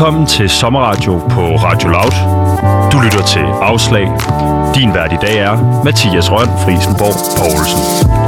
[0.00, 2.14] Velkommen til Sommerradio på Radio Loud.
[2.92, 4.08] Du lytter til Afslag.
[4.74, 8.19] Din vært i dag er Mathias Røn Frisenborg Poulsen.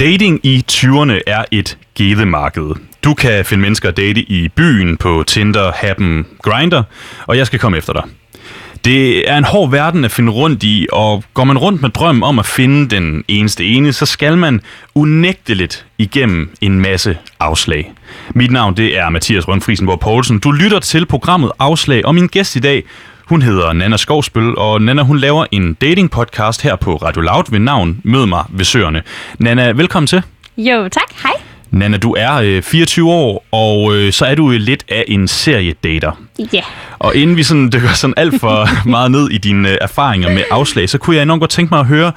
[0.00, 2.74] Dating i 20'erne er et gedemarked.
[3.04, 6.82] Du kan finde mennesker at date i byen på Tinder, Happen, Grinder,
[7.26, 8.02] og jeg skal komme efter dig.
[8.84, 12.22] Det er en hård verden at finde rundt i, og går man rundt med drømmen
[12.22, 14.60] om at finde den eneste ene, så skal man
[14.94, 17.92] unægteligt igennem en masse afslag.
[18.34, 20.38] Mit navn det er Mathias Røn Poulsen.
[20.38, 22.84] Du lytter til programmet Afslag, og min gæst i dag,
[23.30, 27.44] hun hedder Nana Skovsbøl, og Nana hun laver en dating podcast her på Radio Loud
[27.50, 29.02] ved navn Mød mig ved Søerne.
[29.38, 30.22] Nana, velkommen til.
[30.56, 31.22] Jo, tak.
[31.22, 31.32] Hej.
[31.70, 35.28] Nana, du er øh, 24 år, og øh, så er du øh, lidt af en
[35.28, 36.12] seriedater.
[36.38, 36.44] Ja.
[36.54, 36.64] Yeah.
[36.98, 40.42] Og inden vi sådan dykker sådan alt for meget ned i dine øh, erfaringer med
[40.50, 42.12] afslag, så kunne jeg enormt godt tænke mig at høre,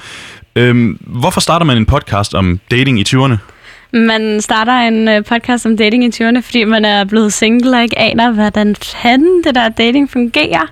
[0.55, 3.52] øh, hvorfor starter man en podcast om dating i 20'erne?
[3.93, 7.83] Man starter en øh, podcast om dating i 20'erne, fordi man er blevet single og
[7.83, 10.71] ikke aner, hvordan fanden det der dating fungerer.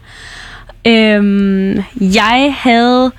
[0.88, 3.12] Øhm, jeg havde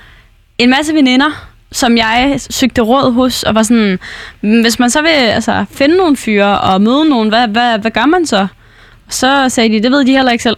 [0.58, 3.98] en masse veninder, som jeg søgte råd hos, og var sådan,
[4.40, 8.06] hvis man så vil altså, finde nogle fyre og møde nogen, hvad, hvad, hvad gør
[8.06, 8.46] man så?
[9.08, 10.56] Så sagde de, det ved de heller ikke selv.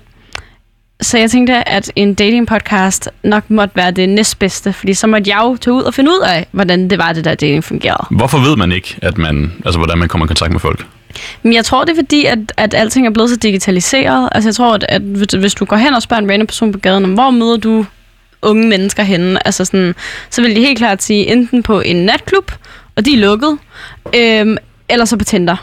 [1.05, 5.31] Så jeg tænkte, at en dating podcast nok måtte være det næstbedste, fordi så måtte
[5.31, 8.07] jeg jo tage ud og finde ud af, hvordan det var, det der dating fungerede.
[8.11, 10.87] Hvorfor ved man ikke, at man, altså, hvordan man kommer i kontakt med folk?
[11.43, 14.29] Men jeg tror, det er fordi, at, at alting er blevet så digitaliseret.
[14.33, 15.03] Altså jeg tror, at, at
[15.39, 17.87] hvis du går hen og spørger en random person på gaden, hvor møder du
[18.43, 19.95] unge mennesker henne, altså sådan,
[20.31, 22.53] så vil de helt klart sige, enten på en natklub,
[22.97, 23.59] og de er lukket,
[24.15, 24.57] øhm,
[24.89, 25.57] eller så på Tinder.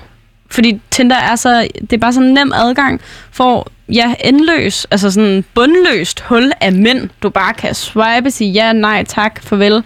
[0.50, 3.02] Fordi Tinder er så, det er bare sådan en nem adgang
[3.32, 8.74] for, ja, endløs, altså sådan bundløst hul af mænd, du bare kan swipe, sige ja,
[8.74, 9.84] nej, tak, farvel.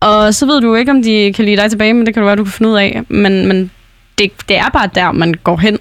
[0.00, 2.26] Og så ved du ikke, om de kan lide dig tilbage, men det kan du
[2.26, 3.02] være, du kan finde ud af.
[3.08, 3.70] Men, men
[4.18, 5.78] det, det er bare der, man går hen.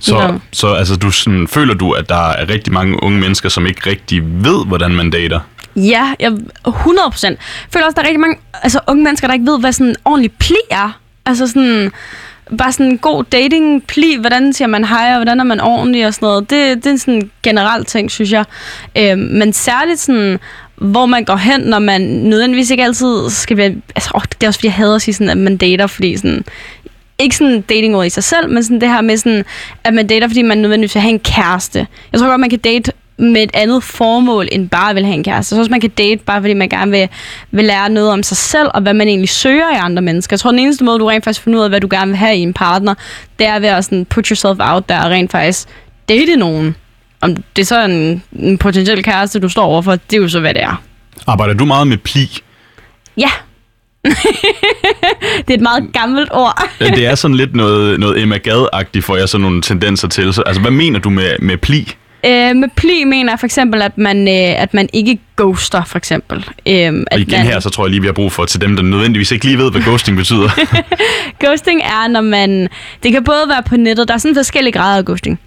[0.00, 0.30] Så, ja.
[0.52, 3.90] så altså, du sådan, føler du, at der er rigtig mange unge mennesker, som ikke
[3.90, 5.40] rigtig ved, hvordan man dater?
[5.76, 6.32] Ja, jeg,
[6.66, 7.38] 100 procent.
[7.72, 9.86] Føler også, at der er rigtig mange altså, unge mennesker, der ikke ved, hvad sådan
[9.86, 11.00] en ordentlig pli er.
[11.26, 11.92] Altså sådan,
[12.58, 16.06] bare sådan en god dating pli, hvordan siger man hej, og hvordan er man ordentlig
[16.06, 16.50] og sådan noget.
[16.50, 18.44] Det, det er sådan en generel ting, synes jeg.
[18.98, 20.38] Øh, men særligt sådan,
[20.76, 23.74] hvor man går hen, når man nødvendigvis ikke altid skal være...
[23.94, 26.16] Altså, åh, det er også fordi, jeg hader at sige sådan, at man dater, fordi
[26.16, 26.44] sådan,
[27.18, 29.44] ikke sådan dating i sig selv, men sådan det her med sådan,
[29.84, 31.86] at man dater, fordi man nødvendigvis vil have en kæreste.
[32.12, 35.14] Jeg tror godt, man kan date med et andet formål, end bare at vil have
[35.14, 35.54] en kæreste.
[35.54, 37.08] Så også man kan date, bare fordi man gerne vil,
[37.50, 40.34] vil lære noget om sig selv, og hvad man egentlig søger i andre mennesker.
[40.34, 42.16] Jeg tror, den eneste måde, du rent faktisk finder ud af, hvad du gerne vil
[42.16, 42.94] have i en partner,
[43.38, 45.68] det er ved at sådan put yourself out der og rent faktisk
[46.08, 46.76] date nogen.
[47.20, 50.40] Om det er så en, en potentiel kæreste, du står overfor, det er jo så,
[50.40, 50.82] hvad det er.
[51.26, 52.40] Arbejder du meget med pli?
[53.16, 53.30] Ja,
[55.46, 56.62] det er et meget gammelt ord.
[56.80, 60.34] ja, det er sådan lidt noget, noget Emma Gad-agtigt, får jeg sådan nogle tendenser til.
[60.34, 61.94] Så, altså, hvad mener du med, med pli?
[62.24, 65.98] Øh, med pli mener jeg for eksempel, at man, øh, at man ikke ghoster, for
[65.98, 66.38] eksempel.
[66.66, 67.46] Øh, at og igen man...
[67.46, 69.58] her, så tror jeg lige, vi har brug for til dem, der nødvendigvis ikke lige
[69.58, 70.48] ved, hvad ghosting betyder.
[71.44, 72.68] ghosting er, når man...
[73.02, 75.40] Det kan både være på nettet, der er sådan forskellige grader af ghosting.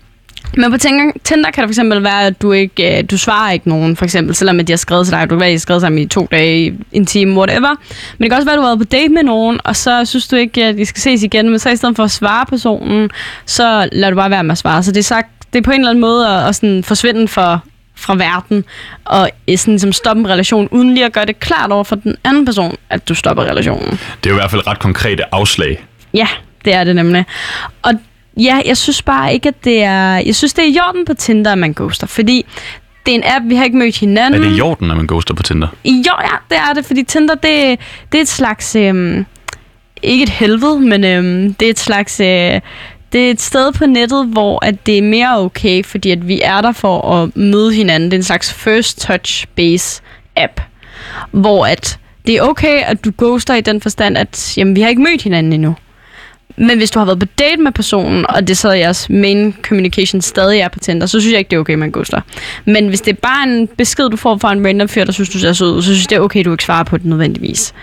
[0.58, 3.96] Men på Tinder, kan det fx være, at du ikke øh, du svarer ikke nogen,
[3.96, 5.30] for eksempel, selvom de har skrevet til dig.
[5.30, 7.76] Du kan være, at de har skrevet sammen i to dage, en time, whatever.
[8.18, 10.06] Men det kan også være, at du har været på date med nogen, og så
[10.06, 11.50] synes du ikke, at de skal ses igen.
[11.50, 13.10] Men så i stedet for at svare personen,
[13.46, 14.84] så lader du bare være med at svare.
[14.84, 17.28] Så det er, sagt, det er på en eller anden måde at, at sådan forsvinde
[17.28, 17.64] for,
[17.96, 18.66] fra verden,
[19.06, 22.16] og sådan, ligesom stoppe en relation, uden lige at gøre det klart over for den
[22.24, 23.90] anden person, at du stopper relationen.
[23.92, 25.86] Det er jo i hvert fald ret konkrete afslag.
[26.14, 26.28] Ja,
[26.66, 27.26] det er det nemlig.
[27.82, 27.94] Og
[28.38, 30.18] Ja, jeg synes bare ikke, at det er...
[30.18, 32.46] Jeg synes, det er i orden på Tinder, at man ghoster, fordi
[33.06, 34.44] det er en app, vi har ikke mødt hinanden.
[34.44, 35.68] Er det i orden, at man ghoster på Tinder?
[35.86, 37.80] Jo, ja, det er det, fordi Tinder, det,
[38.12, 38.76] det er et slags...
[38.76, 39.26] Øhm,
[40.04, 42.20] ikke et helvede, men øhm, det er et slags...
[42.20, 42.62] Øh,
[43.14, 46.42] det er et sted på nettet, hvor at det er mere okay, fordi at vi
[46.44, 48.12] er der for at møde hinanden.
[48.12, 50.02] Det er en slags first touch base
[50.36, 50.62] app,
[51.32, 54.90] hvor at det er okay, at du ghoster i den forstand, at jamen, vi har
[54.90, 55.76] ikke mødt hinanden endnu.
[56.62, 59.56] Men hvis du har været på date med personen, og det så er jeres main
[59.62, 62.22] communication stadig er på Tinder, så synes jeg ikke, det er okay, man ghoster.
[62.66, 65.30] Men hvis det er bare en besked, du får fra en random fyr, der synes,
[65.30, 67.74] du ser sød, så synes jeg, det er okay, du ikke svarer på det nødvendigvis.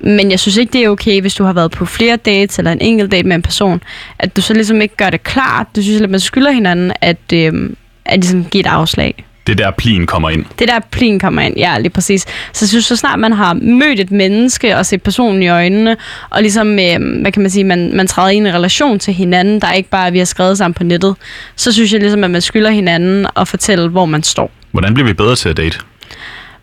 [0.00, 2.72] Men jeg synes ikke, det er okay, hvis du har været på flere dates, eller
[2.72, 3.82] en enkelt date med en person,
[4.18, 5.66] at du så ligesom ikke gør det klart.
[5.76, 7.70] Du synes, at man skylder hinanden, at, øh,
[8.04, 9.24] at ligesom give et afslag.
[9.48, 10.44] Det er der plien kommer ind.
[10.58, 12.22] Det er der plin kommer ind, ja, lige præcis.
[12.52, 15.96] Så jeg synes, så snart man har mødt et menneske og set personen i øjnene,
[16.30, 19.14] og ligesom, øh, hvad kan man sige, man, man træder ind i en relation til
[19.14, 21.16] hinanden, der er ikke bare, at vi har skrevet sammen på nettet,
[21.56, 24.50] så synes jeg ligesom, at man skylder hinanden at fortælle, hvor man står.
[24.72, 25.78] Hvordan bliver vi bedre til at date?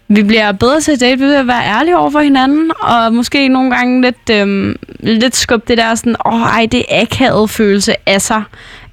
[0.07, 3.47] Vi bliver bedre til at date ved at være ærlige over for hinanden, og måske
[3.47, 7.93] nogle gange lidt, øhm, lidt skubbe det der sådan, åh ej, det er akavet følelse
[8.05, 8.43] af sig.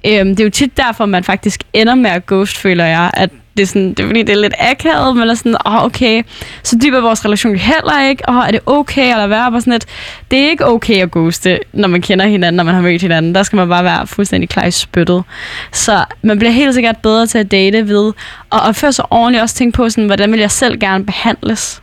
[0.07, 3.29] Øhm, det er jo tit derfor, man faktisk ender med at ghost, føler jeg, at
[3.57, 6.23] det er, sådan, det er fordi, det er lidt akavet, men er sådan, åh, okay,
[6.63, 9.59] så dyb er vores relation heller ikke, og er det okay at lade være, på
[9.59, 9.85] sådan lidt,
[10.31, 13.35] det er ikke okay at ghoste, når man kender hinanden, når man har mødt hinanden,
[13.35, 15.23] der skal man bare være fuldstændig klar i spyttet.
[15.71, 18.13] Så man bliver helt sikkert bedre til at date ved,
[18.49, 21.82] og opføre sig ordentligt, også tænke på, sådan, hvordan vil jeg selv gerne behandles.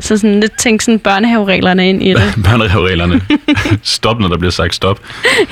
[0.00, 2.34] Så sådan lidt tænke sådan børnehavereglerne ind i det.
[2.44, 3.20] Børnehavereglerne.
[3.82, 5.00] stop, når der bliver sagt stop.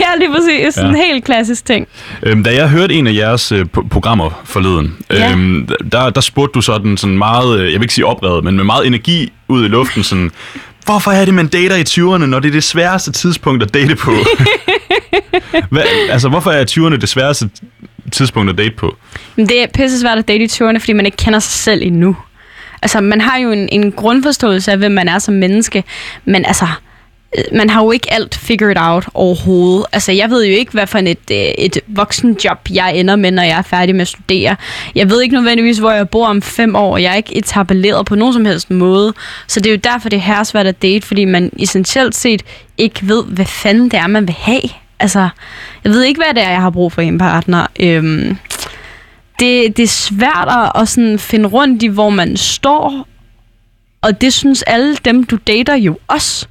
[0.00, 0.74] ja, lige præcis.
[0.74, 1.88] Sådan en helt klassisk ting.
[2.22, 5.32] Øhm, da jeg hørte en af jeres øh, pro- programmer forleden, Ja.
[5.32, 8.56] øhm, der, der spurgte du sådan, sådan meget, øh, jeg vil ikke sige oprevet, men
[8.56, 10.30] med meget energi ud i luften, sådan,
[10.84, 13.96] hvorfor er det, man dater i 20'erne, når det er det sværeste tidspunkt at date
[13.96, 14.12] på?
[15.70, 17.50] Hvad, altså, hvorfor er 20'erne det sværeste
[18.12, 18.96] tidspunkt at date på?
[19.36, 22.16] Det er pisse svært at date i 20'erne, fordi man ikke kender sig selv endnu.
[22.82, 25.84] Altså, man har jo en, en grundforståelse af, hvem man er som menneske,
[26.24, 26.66] men altså,
[27.38, 29.86] øh, man har jo ikke alt figured out overhovedet.
[29.92, 33.42] Altså, jeg ved jo ikke, hvad for et, øh, et voksenjob, jeg ender med, når
[33.42, 34.56] jeg er færdig med at studere.
[34.94, 36.92] Jeg ved ikke nødvendigvis, hvor jeg bor om fem år.
[36.92, 39.14] og Jeg er ikke etableret på nogen som helst måde.
[39.46, 42.42] Så det er jo derfor, det er her svært at date, fordi man essentielt set
[42.78, 44.62] ikke ved, hvad fanden det er, man vil have.
[45.00, 45.28] Altså,
[45.84, 47.66] jeg ved ikke, hvad det er, jeg har brug for i en partner.
[47.80, 48.36] Øhm,
[49.38, 53.08] det, det er svært at, at sådan finde rundt i, hvor man står,
[54.02, 56.46] og det synes alle dem, du dater jo også.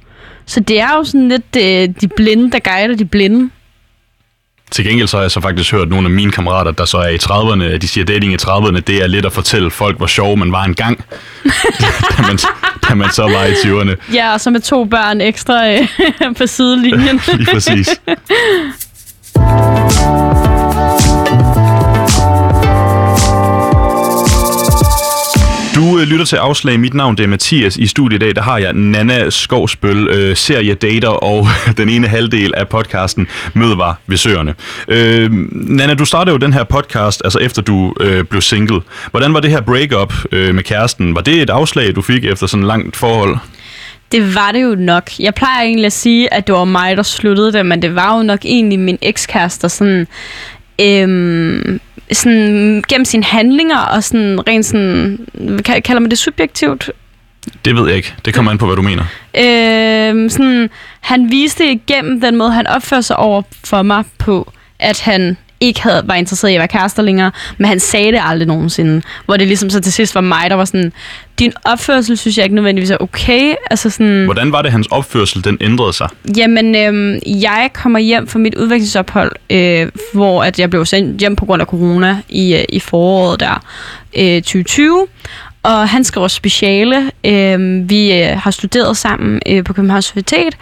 [0.46, 3.50] Så det er jo sådan lidt øh, de blinde, der guider de blinde.
[4.70, 7.08] Til gengæld så har jeg så faktisk hørt nogle af mine kammerater, der så er
[7.08, 10.06] i 30'erne, de siger, at dating i 30'erne, det er lidt at fortælle folk, hvor
[10.06, 11.04] sjov man var engang,
[12.16, 12.38] da, man,
[12.88, 14.14] da man så var i 20'erne.
[14.14, 15.88] Ja, og så med to børn ekstra øh,
[16.38, 17.20] på sidelinjen.
[17.38, 18.00] Lige præcis.
[25.96, 26.80] Du øh, lytter til Afslag.
[26.80, 27.76] Mit navn det er Mathias.
[27.76, 30.36] I studiet i dag der har jeg Nana Skovsbøl, øh,
[30.82, 31.46] data og
[31.76, 34.54] den ene halvdel af podcasten Mødevar ved Søerne.
[34.88, 38.80] Øh, Nana, du startede jo den her podcast, altså efter du øh, blev single.
[39.10, 41.14] Hvordan var det her breakup øh, med kæresten?
[41.14, 43.36] Var det et afslag, du fik efter sådan et langt forhold?
[44.12, 45.10] Det var det jo nok.
[45.18, 48.16] Jeg plejer egentlig at sige, at det var mig, der sluttede det, men det var
[48.16, 50.06] jo nok egentlig min ekskæreste, der sådan,
[50.80, 51.80] øhm,
[52.12, 55.18] sådan gennem sine handlinger og sådan rent sådan,
[55.68, 56.90] ka- kalder man det subjektivt?
[57.64, 58.14] Det ved jeg ikke.
[58.24, 59.02] Det kommer an på, hvad du mener.
[59.38, 60.70] Øhm, sådan,
[61.00, 65.82] han viste igennem den måde, han opførte sig over for mig på, at han ikke
[65.82, 69.02] havde, var interesseret i at være kærester længere, men han sagde det aldrig nogensinde.
[69.24, 70.92] Hvor det ligesom så til sidst var mig, der var sådan,
[71.38, 73.54] din opførsel synes jeg ikke nødvendigvis er okay.
[73.70, 76.08] Altså sådan, Hvordan var det, hans opførsel den ændrede sig?
[76.36, 81.36] Jamen, øhm, jeg kommer hjem fra mit udvekslingsophold, øh, hvor at jeg blev sendt hjem
[81.36, 83.62] på grund af corona i, øh, i foråret der,
[84.16, 85.06] øh, 2020.
[85.62, 87.10] Og han skriver speciale.
[87.24, 90.56] Øh, vi øh, har studeret sammen øh, på Københavns Universitet.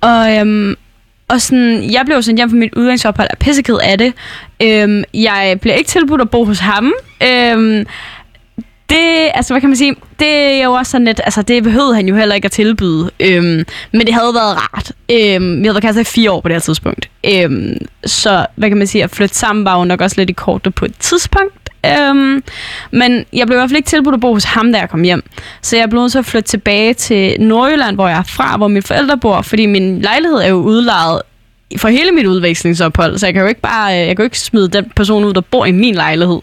[0.00, 0.76] Og, øhm,
[1.28, 4.12] og sådan, jeg blev sendt hjem fra mit udgangsophold og er pisseked af det.
[4.62, 6.92] Øhm, jeg bliver ikke tilbudt at bo hos ham.
[7.22, 7.86] Øhm,
[8.88, 11.94] det, altså hvad kan man sige, det er jo også sådan lidt, altså det behøvede
[11.94, 14.92] han jo heller ikke at tilbyde, øhm, men det havde været rart.
[15.10, 17.10] Øhm, vi havde været kærester i fire år på det her tidspunkt.
[17.26, 20.32] Øhm, så hvad kan man sige, at flytte sammen var jo nok også lidt i
[20.32, 21.63] kortet på et tidspunkt.
[21.84, 22.42] Øhm,
[22.90, 25.02] men jeg blev i hvert fald ikke tilbudt at bo hos ham, da jeg kom
[25.02, 25.22] hjem.
[25.62, 28.68] Så jeg blev nødt til at flytte tilbage til Nordjylland, hvor jeg er fra, hvor
[28.68, 31.22] mine forældre bor, fordi min lejlighed er jo udlejet
[31.76, 34.68] for hele mit udvekslingsophold, så jeg kan jo ikke bare, jeg kan jo ikke smide
[34.68, 36.40] den person ud, der bor i min lejlighed.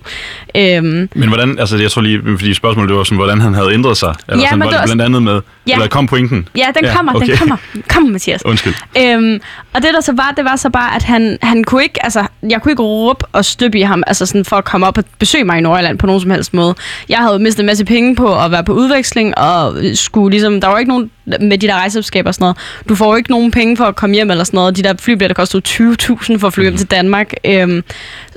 [0.57, 3.74] Øhm, Men hvordan, altså jeg tror lige, fordi spørgsmålet det var sådan, hvordan han havde
[3.74, 4.15] ændret sig.
[4.29, 5.74] Eller Ja, sådan, men var det var blandt andet med, Ja.
[5.74, 6.48] eller kom pointen?
[6.58, 7.27] Ja, den Ja, kommer, okay.
[7.27, 7.58] den kommer.
[7.89, 8.46] Kom, Mathias.
[8.46, 8.74] Undskyld.
[9.00, 9.39] Øhm,
[9.74, 12.25] og det der så var, det var så bare, at han, han kunne ikke, altså,
[12.50, 15.03] jeg kunne ikke råbe og støbe i ham, altså sådan for at komme op og
[15.20, 16.75] besøge mig i Nordjylland på nogen som helst måde.
[17.10, 20.68] Jeg havde mistet en masse penge på at være på udveksling, og skulle ligesom, der
[20.68, 22.58] var ikke nogen med de der rejseopskaber og sådan noget.
[22.89, 24.77] Du får jo ikke nogen penge for at komme hjem eller sådan noget.
[24.77, 27.34] De der flybilletter kostede 20.000 for at flyve hjem til Danmark.
[27.46, 27.84] Øhm,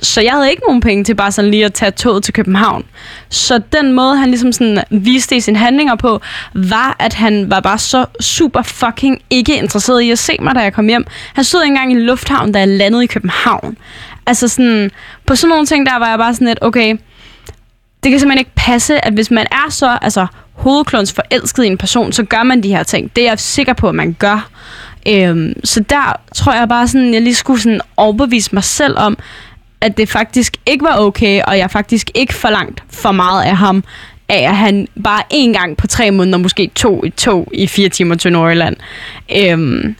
[0.01, 2.83] så jeg havde ikke nogen penge til bare sådan lige at tage toget til København.
[3.29, 6.21] Så den måde, han ligesom sådan viste i sine handlinger på,
[6.53, 10.59] var, at han var bare så super fucking ikke interesseret i at se mig, da
[10.59, 11.05] jeg kom hjem.
[11.33, 13.77] Han stod ikke engang i lufthavnen, da jeg landede i København.
[14.25, 14.91] Altså sådan,
[15.25, 16.97] på sådan nogle ting, der var jeg bare sådan lidt, okay,
[18.03, 21.77] det kan simpelthen ikke passe, at hvis man er så altså, hovedklons forelsket i en
[21.77, 23.15] person, så gør man de her ting.
[23.15, 24.49] Det er jeg sikker på, at man gør.
[25.07, 29.17] Øhm, så der tror jeg bare sådan, jeg lige skulle sådan overbevise mig selv om,
[29.81, 33.83] at det faktisk ikke var okay, og jeg faktisk ikke forlangt for meget af ham,
[34.29, 37.89] af at han bare en gang på tre måneder måske tog et tog i fire
[37.89, 38.75] timer til Nordjylland.
[39.37, 39.95] Øhm,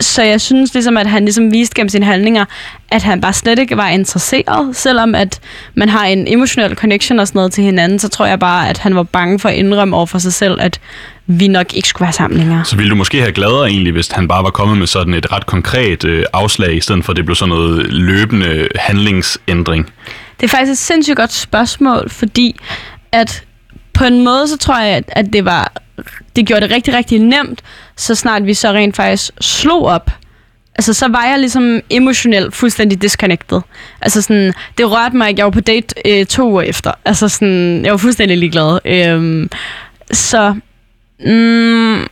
[0.00, 2.44] så jeg synes ligesom, at han ligesom viste gennem sine handlinger,
[2.90, 4.76] at han bare slet ikke var interesseret.
[4.76, 5.40] Selvom at
[5.74, 8.78] man har en emotionel connection og sådan noget til hinanden, så tror jeg bare, at
[8.78, 10.80] han var bange for at indrømme over for sig selv, at
[11.26, 12.64] vi nok ikke skulle være sammen længere.
[12.64, 15.32] Så ville du måske have gladere egentlig, hvis han bare var kommet med sådan et
[15.32, 19.92] ret konkret øh, afslag, i stedet for at det blev sådan noget løbende handlingsændring?
[20.40, 22.60] Det er faktisk et sindssygt godt spørgsmål, fordi
[23.12, 23.44] at
[23.94, 25.72] på en måde, så tror jeg, at det var
[26.36, 27.62] det gjorde det rigtig, rigtig nemt,
[27.96, 30.10] så snart vi så rent faktisk slog op.
[30.74, 33.60] Altså, så var jeg ligesom emotionelt fuldstændig disconnected.
[34.00, 35.38] Altså sådan, det rørte mig ikke.
[35.38, 36.92] Jeg var på date øh, to uger efter.
[37.04, 38.78] Altså sådan, jeg var fuldstændig ligeglad.
[38.84, 39.50] Øhm,
[40.12, 40.54] så,
[41.26, 42.06] mm,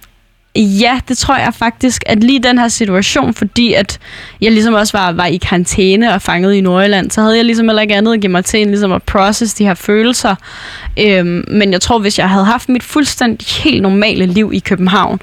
[0.57, 3.99] Ja, det tror jeg faktisk, at lige den her situation, fordi at
[4.41, 7.69] jeg ligesom også var, var i karantæne og fanget i Nordjylland, så havde jeg ligesom
[7.69, 10.35] heller ikke andet at give mig til, end ligesom at process de her følelser.
[10.99, 15.21] Øhm, men jeg tror, hvis jeg havde haft mit fuldstændig helt normale liv i København,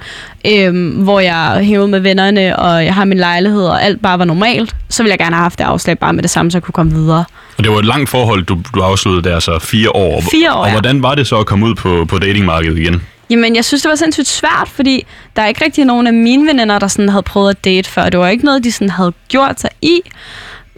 [0.47, 4.25] øhm, hvor jeg hævede med vennerne, og jeg har min lejlighed, og alt bare var
[4.25, 6.63] normalt, så ville jeg gerne have haft det afslag bare med det samme, så jeg
[6.63, 7.25] kunne komme videre.
[7.57, 10.21] Og det var et langt forhold, du, du afsluttede der, så fire år.
[10.31, 13.01] Fire år, Og hvordan var det så at komme ud på, på datingmarkedet igen?
[13.29, 15.05] Jamen, jeg synes, det var sindssygt svært, fordi
[15.35, 18.09] der er ikke rigtig nogen af mine veninder, der sådan havde prøvet at date før.
[18.09, 20.01] Det var ikke noget, de sådan havde gjort sig i.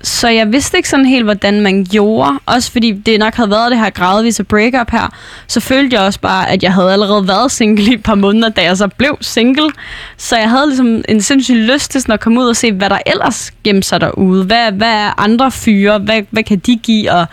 [0.03, 2.39] Så jeg vidste ikke sådan helt, hvordan man gjorde.
[2.45, 5.13] Også fordi det nok havde været det her gradvise breakup her.
[5.47, 8.49] Så følte jeg også bare, at jeg havde allerede været single i et par måneder,
[8.49, 9.71] da jeg så blev single.
[10.17, 12.89] Så jeg havde ligesom en sindssyg lyst til sådan at komme ud og se, hvad
[12.89, 14.45] der ellers gemte sig derude.
[14.45, 15.99] Hvad, hvad er andre fyre?
[15.99, 17.11] Hvad, hvad kan de give?
[17.11, 17.25] Og,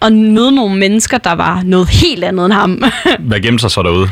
[0.00, 2.84] og møde nogle mennesker, der var noget helt andet end ham.
[3.28, 4.08] Hvad gemte sig så derude?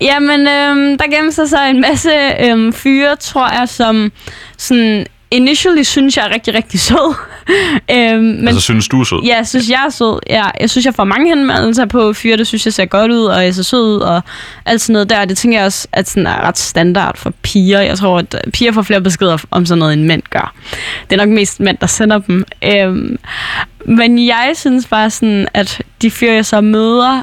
[0.00, 2.10] Jamen, øhm, der gemte sig så en masse
[2.40, 4.12] øhm, fyre, tror jeg, som
[4.56, 7.14] sådan initially synes jeg er rigtig, rigtig sød.
[7.96, 9.18] øhm, men, altså synes du er sød?
[9.24, 10.18] Ja, jeg synes jeg er sød.
[10.26, 13.24] Ja, jeg synes, jeg får mange henvendelser på fyre, det synes jeg ser godt ud,
[13.24, 14.22] og jeg ser sød ud, og
[14.66, 15.24] alt sådan noget der.
[15.24, 17.80] Det tænker jeg også, at sådan er ret standard for piger.
[17.80, 20.54] Jeg tror, at piger får flere beskeder om sådan noget, end mænd gør.
[21.10, 22.44] Det er nok mest mænd, der sender dem.
[22.64, 23.18] Øhm,
[23.84, 27.22] men jeg synes bare sådan, at de fyre, jeg så møder,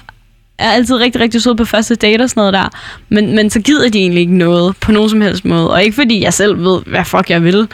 [0.60, 2.70] er altid rigtig, rigtig søde på første date og sådan noget der.
[3.10, 5.72] Men, men så gider de egentlig ikke noget på nogen som helst måde.
[5.72, 7.68] Og ikke fordi jeg selv ved, hvad fuck jeg vil.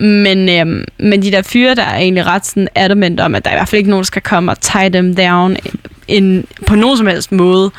[0.00, 3.50] Men, øhm, men de der fyre, der er egentlig ret sådan adamant om, at der
[3.50, 5.56] er i hvert fald ikke nogen, der skal komme og tie dem down
[6.08, 7.70] in, på nogen som helst måde.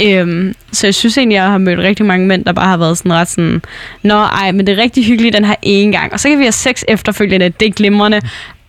[0.00, 2.98] Øhm, så jeg synes egentlig, jeg har mødt rigtig mange mænd, der bare har været
[2.98, 3.62] sådan ret sådan,
[4.02, 6.12] Nå, ej, men det er rigtig hyggeligt den her ene gang.
[6.12, 8.20] Og så kan vi have sex efterfølgende, det er glimrende.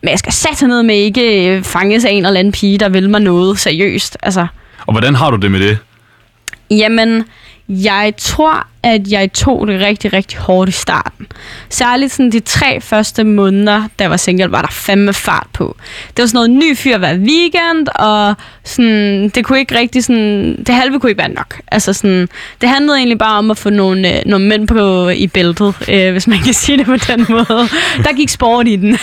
[0.02, 2.90] Men jeg skal sætte ned med ikke øh, fanges af en eller anden pige, der
[2.90, 4.18] vil mig noget seriøst.
[4.24, 4.48] Altså,
[4.86, 5.78] og hvordan har du det med det?
[6.72, 7.24] Jamen,
[7.70, 11.28] jeg tror, at jeg tog det rigtig, rigtig hårdt i starten.
[11.70, 15.78] Særligt sådan de tre første måneder, da jeg var single, var der fandme fart på.
[16.08, 20.64] Det var sådan noget ny fyr hver weekend, og sådan, det kunne ikke rigtig sådan,
[20.68, 21.62] det halve kunne ikke være nok.
[21.68, 22.30] Altså sådan,
[22.62, 26.12] det handlede egentlig bare om at få nogle, øh, nogle mænd på i bæltet, øh,
[26.12, 27.70] hvis man kan sige det på den måde.
[28.04, 28.98] Der gik sport i den.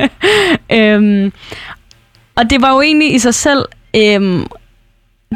[0.78, 1.32] øhm,
[2.36, 3.64] og det var jo egentlig i sig selv
[3.96, 4.46] øhm,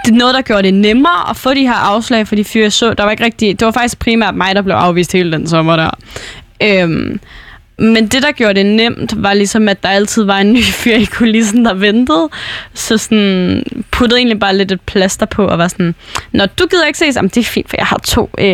[0.04, 2.70] det er noget, der gjorde det nemmere at få de her afslag for de fyre,
[2.70, 2.94] så.
[2.94, 5.76] Der var ikke rigtig, det var faktisk primært mig, der blev afvist hele den sommer
[5.76, 5.90] der.
[6.62, 7.20] Øhm,
[7.78, 10.94] men det, der gjorde det nemt, var ligesom, at der altid var en ny fyr
[10.94, 12.28] i kulissen, der ventede.
[12.74, 15.94] Så sådan puttede egentlig bare lidt et plaster på, og var sådan,
[16.32, 18.46] når du gider ikke ses, jamen det er fint, for jeg har to øh,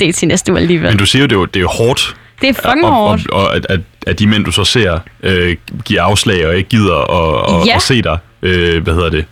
[0.00, 0.88] dates i næste uge alligevel.
[0.90, 2.16] Men du siger jo, det er, det er hårdt.
[2.40, 3.30] Det er fucking og, hårdt.
[3.30, 6.68] Og, og, at, at, at de mænd, du så ser, øh, giver afslag og ikke
[6.68, 7.76] gider at, og, ja.
[7.76, 9.24] at se dig, øh, hvad hedder det,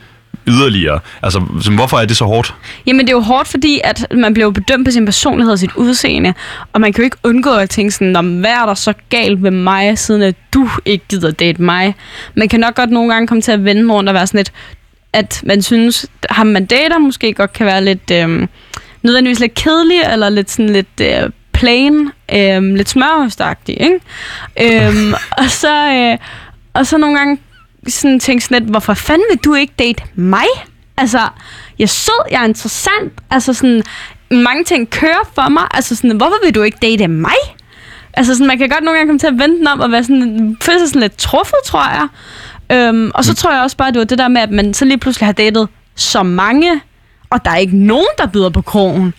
[0.47, 1.01] yderligere.
[1.23, 2.55] Altså, så hvorfor er det så hårdt?
[2.87, 5.71] Jamen, det er jo hårdt, fordi at man bliver bedømt på sin personlighed og sit
[5.77, 6.35] udseende,
[6.73, 9.51] og man kan jo ikke undgå at tænke sådan, hvad er der så galt med
[9.51, 11.95] mig, siden at du ikke gider date mig?
[12.35, 14.53] Man kan nok godt nogle gange komme til at vende rundt og være sådan lidt,
[15.13, 18.47] at man synes, ham man dater måske godt kan være lidt, øh,
[19.03, 24.87] nødvendigvis lidt kedelig, eller lidt sådan lidt øh, plain, øh, lidt smørhøstagtig, ikke?
[24.87, 25.93] øhm, og så...
[25.93, 26.19] Øh,
[26.75, 27.39] og så nogle gange
[27.89, 30.47] sådan tænke sådan lidt, hvorfor fanden vil du ikke date mig?
[30.97, 31.19] Altså,
[31.79, 33.83] jeg er sød, jeg er interessant, altså sådan,
[34.31, 37.41] mange ting kører for mig, altså sådan, hvorfor vil du ikke date mig?
[38.15, 40.05] Altså sådan, man kan godt nogle gange komme til at vente den om og være
[40.05, 42.09] sådan, føle sig sådan lidt truffet, tror jeg.
[42.73, 43.37] Øhm, og så mm.
[43.37, 45.33] tror jeg også bare, det var det der med, at man så lige pludselig har
[45.33, 46.81] datet så mange,
[47.31, 49.15] og der er ikke nogen, der byder på krogen.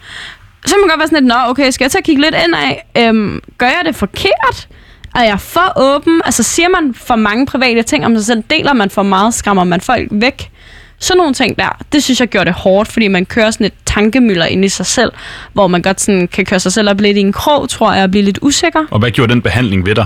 [0.65, 2.87] Så man godt være sådan lidt, nå, okay, skal jeg og kigge lidt ind af?
[2.97, 4.67] Øhm, gør jeg det forkert?
[5.15, 6.21] Er jeg for åben?
[6.25, 8.43] Altså siger man for mange private ting om sig selv?
[8.49, 9.33] Deler man for meget?
[9.33, 10.51] Skræmmer man folk væk?
[10.99, 13.73] Sådan nogle ting der, det synes jeg gjorde det hårdt, fordi man kører sådan et
[13.85, 15.11] tankemøller ind i sig selv,
[15.53, 18.03] hvor man godt sådan kan køre sig selv op lidt i en krog, tror jeg,
[18.03, 18.85] og blive lidt usikker.
[18.91, 20.05] Og hvad gjorde den behandling ved dig?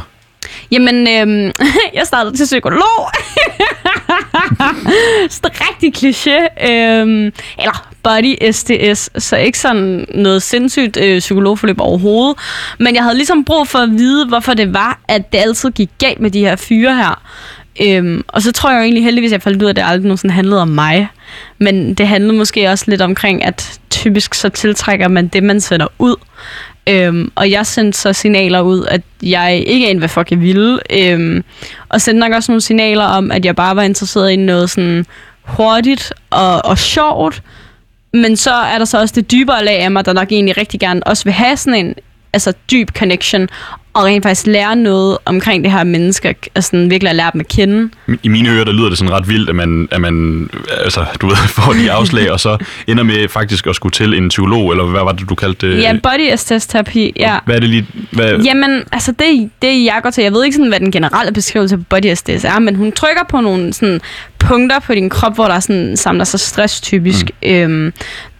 [0.71, 1.51] Jamen, øhm,
[1.97, 3.09] jeg startede til psykolog.
[5.29, 6.67] så rigtig kliché.
[6.69, 12.37] Øhm, eller body SDS, så ikke sådan noget sindssygt øh, psykologforløb overhovedet.
[12.79, 15.89] Men jeg havde ligesom brug for at vide, hvorfor det var, at det altid gik
[15.99, 17.21] galt med de her fyre her.
[17.81, 19.83] Øhm, og så tror jeg jo egentlig heldigvis, at jeg faldt ud af, at det
[19.85, 21.07] aldrig nogensinde handlede om mig.
[21.57, 25.87] Men det handlede måske også lidt omkring, at typisk så tiltrækker man det, man sender
[25.99, 26.15] ud.
[26.89, 30.79] Øhm, og jeg sendte så signaler ud, at jeg ikke anede, hvad fuck jeg ville.
[30.89, 31.43] Øhm,
[31.89, 35.05] og sendte nok også nogle signaler om, at jeg bare var interesseret i noget sådan
[35.45, 37.41] hurtigt og, og sjovt.
[38.15, 40.79] Men så er der så også det dybere lag af mig, der nok egentlig rigtig
[40.79, 41.95] gerne også vil have sådan en
[42.35, 43.49] altså dyb connection,
[43.95, 47.41] og rent faktisk lære noget omkring det her mennesker, og sådan virkelig at lære dem
[47.41, 47.89] at kende.
[48.23, 50.49] I mine ører, der lyder det sådan ret vildt, at man, at man
[50.83, 54.29] altså, du ved, får de afslag, og så ender med faktisk at skulle til en
[54.29, 55.81] psykolog, eller hvad var det, du kaldte det?
[55.81, 57.37] Ja, body aesthetic terapi, ja.
[57.45, 57.87] Hvad er det lige?
[58.11, 58.39] Hvad?
[58.39, 61.75] Jamen, altså det, det jeg går til, jeg ved ikke sådan, hvad den generelle beskrivelse
[61.75, 64.01] af body aesthetic er, men hun trykker på nogle sådan,
[64.39, 67.31] punkter på din krop, hvor der sådan, samler sig stress typisk.
[67.43, 67.49] Mm.
[67.49, 67.93] Øhm,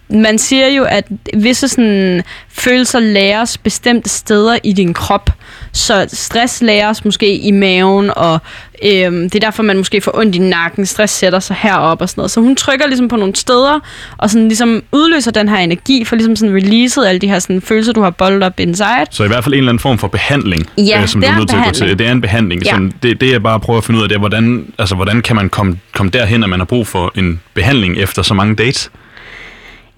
[0.10, 5.30] man siger jo, at visse sådan, følelser læres bestemte steder i din krop.
[5.72, 8.40] Så stress læres måske i maven, og
[8.84, 10.86] øhm, det er derfor, man måske får ondt i nakken.
[10.86, 12.32] Stress sætter sig herop og sådan noget.
[12.32, 13.80] Så hun trykker ligesom på nogle steder,
[14.18, 17.62] og sådan ligesom udløser den her energi, for ligesom sådan releaset alle de her sådan,
[17.62, 19.06] følelser, du har boldet op inside.
[19.12, 21.34] Så i hvert fald en eller anden form for behandling, Ja, øh, som det du
[21.34, 22.00] er nødt til at gå til.
[22.00, 22.64] Det er en behandling.
[22.64, 22.70] Ja.
[22.70, 25.22] Sådan, det, det jeg bare prøver at finde ud af, det er, hvordan, altså, hvordan
[25.22, 28.56] kan man komme, komme derhen, at man har brug for en behandling efter så mange
[28.56, 28.92] dates?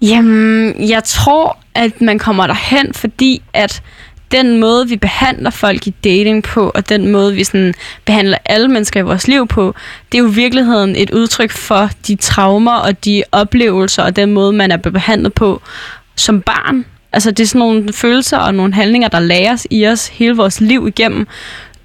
[0.02, 3.82] Jamen, jeg tror, at man kommer derhen, fordi at
[4.32, 7.74] den måde, vi behandler folk i dating på, og den måde, vi sådan
[8.04, 9.74] behandler alle mennesker i vores liv på,
[10.12, 14.32] det er jo i virkeligheden et udtryk for de traumer og de oplevelser, og den
[14.32, 15.62] måde, man er blevet behandlet på
[16.16, 16.84] som barn.
[17.12, 20.60] Altså, det er sådan nogle følelser og nogle handlinger, der læres i os hele vores
[20.60, 21.26] liv igennem.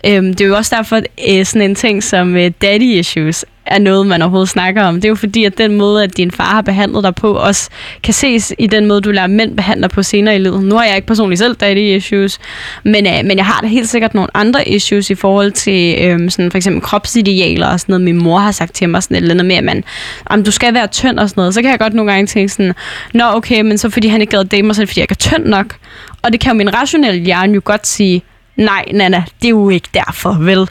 [0.05, 3.45] Øhm, det er jo også derfor, at øh, sådan en ting som øh, daddy issues
[3.65, 4.95] er noget, man overhovedet snakker om.
[4.95, 7.69] Det er jo fordi, at den måde, at din far har behandlet dig på, også
[8.03, 10.63] kan ses i den måde, du lærer mænd behandler på senere i livet.
[10.63, 12.39] Nu har jeg ikke personligt selv daddy issues,
[12.83, 16.31] men, øh, men jeg har da helt sikkert nogle andre issues i forhold til øh,
[16.31, 18.05] sådan for eksempel kropsidealer og sådan noget.
[18.05, 19.83] Min mor har sagt til mig sådan et eller andet med, at man,
[20.25, 21.53] om du skal være tynd og sådan noget.
[21.53, 22.73] Så kan jeg godt nogle gange tænke sådan,
[23.13, 25.03] nå okay, men så fordi han ikke gad date mig, så er det fordi, jeg
[25.03, 25.75] ikke er tynd nok.
[26.21, 28.23] Og det kan jo min rationelle hjerne jo godt sige,
[28.55, 30.67] nej, Nana, det er jo ikke derfor, vel?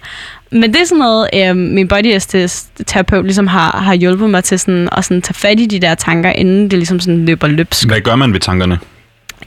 [0.50, 2.18] Men det er sådan noget, øh, min body
[2.86, 5.94] terapeut ligesom har, har hjulpet mig til sådan, at sådan tage fat i de der
[5.94, 7.88] tanker, inden det ligesom sådan løber løbsk.
[7.88, 8.78] Hvad gør man ved tankerne?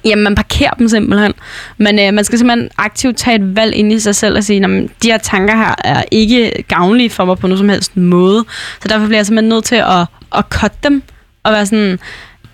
[0.06, 1.34] Jamen, man parkerer dem simpelthen.
[1.78, 4.66] Men øh, man skal simpelthen aktivt tage et valg ind i sig selv og sige,
[4.66, 8.46] at de her tanker her er ikke gavnlige for mig på nogen som helst måde.
[8.82, 10.06] Så derfor bliver jeg simpelthen nødt til at,
[10.38, 11.04] at cutte dem
[11.44, 12.00] og være sådan,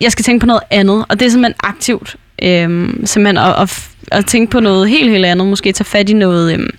[0.01, 1.05] jeg skal tænke på noget andet.
[1.09, 2.15] Og det er simpelthen aktivt.
[2.41, 5.47] Øh, simpelthen at, at, at tænke på noget helt, helt andet.
[5.47, 6.53] Måske tage fat i noget...
[6.53, 6.69] Øh,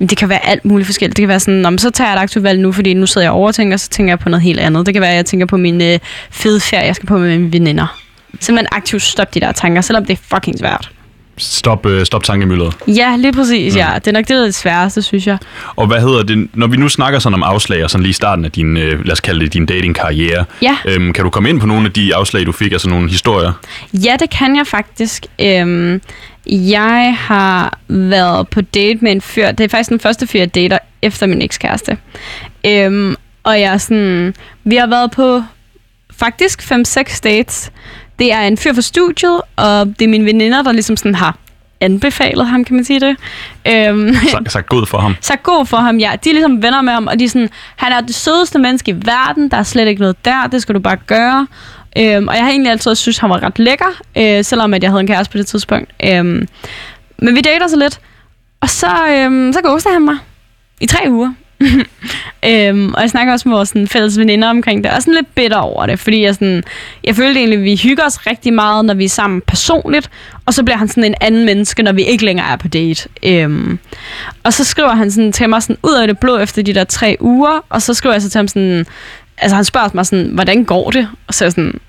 [0.00, 1.16] det kan være alt muligt forskelligt.
[1.16, 3.24] Det kan være sådan, om så tager jeg et aktivt valg nu, fordi nu sidder
[3.26, 4.86] jeg og overtænker, og så tænker jeg på noget helt andet.
[4.86, 5.98] Det kan være, at jeg tænker på min øh,
[6.30, 8.00] fede ferie, jeg skal på med mine veninder.
[8.40, 10.90] Simpelthen aktivt stop de der tanker, selvom det er fucking svært.
[11.38, 12.74] Stop, øh, stop tankemølleret.
[12.88, 13.78] Ja, lige præcis, mm.
[13.78, 13.90] ja.
[13.94, 15.38] Det er nok det, der er det sværeste, synes jeg.
[15.76, 18.12] Og hvad hedder det, når vi nu snakker sådan om afslag, og sådan lige i
[18.12, 20.76] starten af din, øh, lad os kalde det din datingkarriere, Ja.
[20.84, 23.52] øhm, kan du komme ind på nogle af de afslag, du fik, altså nogle historier?
[23.92, 25.26] Ja, det kan jeg faktisk.
[25.40, 26.00] Øhm,
[26.46, 29.50] jeg har været på date med en fyr.
[29.50, 31.96] Det er faktisk den første fyr, jeg dater efter min ekskæreste.
[32.66, 34.34] Øhm, og jeg er sådan...
[34.64, 35.42] Vi har været på
[36.18, 37.70] faktisk 5-6 dates.
[38.18, 41.36] Det er en fyr fra studiet, og det er mine veninder, der ligesom sådan har
[41.80, 43.16] anbefalet ham, kan man sige det.
[43.66, 45.14] Øhm, Så, sagt god for ham.
[45.20, 46.12] så god for ham, ja.
[46.24, 48.90] De er ligesom venner med ham, og de er sådan, han er det sødeste menneske
[48.90, 51.46] i verden, der er slet ikke noget der, det skal du bare gøre.
[51.98, 54.90] Øhm, og jeg har egentlig altid synes, han var ret lækker, øh, selvom at jeg
[54.90, 55.90] havde en kæreste på det tidspunkt.
[56.04, 56.48] Øhm,
[57.18, 58.00] men vi dater så lidt,
[58.60, 60.16] og så, øhm, så ghoster han mig
[60.80, 61.32] i tre uger.
[62.50, 65.34] øhm, og jeg snakker også med vores sådan, fælles veninder omkring det, og sådan lidt
[65.34, 66.64] bitter over det, fordi jeg, sådan,
[67.04, 70.10] jeg følte egentlig, at vi hygger os rigtig meget, når vi er sammen personligt,
[70.46, 73.08] og så bliver han sådan en anden menneske, når vi ikke længere er på date.
[73.22, 73.78] Øhm,
[74.42, 76.84] og så skriver han sådan til mig sådan, ud af det blå efter de der
[76.84, 78.86] tre uger, og så skriver jeg så til ham sådan,
[79.38, 81.08] altså han spørger mig sådan, hvordan går det?
[81.26, 81.80] Og så er jeg sådan,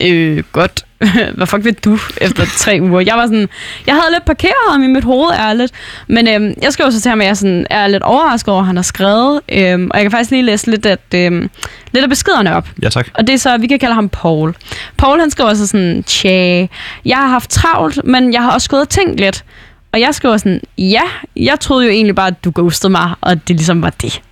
[0.06, 0.85] øh, godt.
[1.36, 3.00] Hvad fuck ved du efter tre uger?
[3.00, 3.48] Jeg var sådan,
[3.86, 5.72] jeg havde lidt parkeret ham i mit hoved, ærligt.
[6.06, 8.66] Men øhm, jeg skrev så til ham, at jeg sådan, er lidt overrasket over, at
[8.66, 9.40] han har skrevet.
[9.48, 11.50] Øhm, og jeg kan faktisk lige læse lidt, at, øhm,
[11.92, 12.68] lidt af beskederne op.
[12.82, 13.08] Ja, tak.
[13.14, 14.54] Og det er så, vi kan kalde ham Paul.
[14.96, 16.66] Paul han skriver så sådan, tja,
[17.04, 19.44] jeg har haft travlt, men jeg har også gået og tænkt lidt.
[19.92, 21.02] Og jeg skriver sådan, ja,
[21.36, 24.22] jeg troede jo egentlig bare, at du ghostede mig, og det ligesom var det.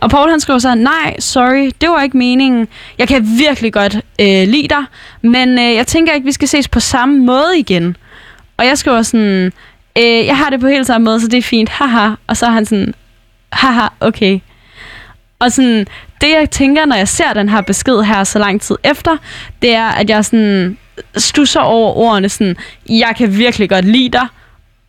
[0.00, 2.68] Og Paul han skriver så, nej, sorry, det var ikke meningen.
[2.98, 4.84] Jeg kan virkelig godt øh, lide dig,
[5.22, 7.96] men øh, jeg tænker ikke, vi skal ses på samme måde igen.
[8.56, 9.52] Og jeg skriver sådan,
[9.98, 12.10] øh, jeg har det på helt samme måde, så det er fint, haha.
[12.26, 12.94] Og så er han sådan,
[13.52, 14.38] haha, okay.
[15.38, 15.86] Og sådan,
[16.20, 19.16] det jeg tænker, når jeg ser den her besked her så lang tid efter,
[19.62, 20.78] det er, at jeg sådan
[21.16, 22.56] stusser over ordene sådan,
[22.88, 24.26] jeg kan virkelig godt lide dig,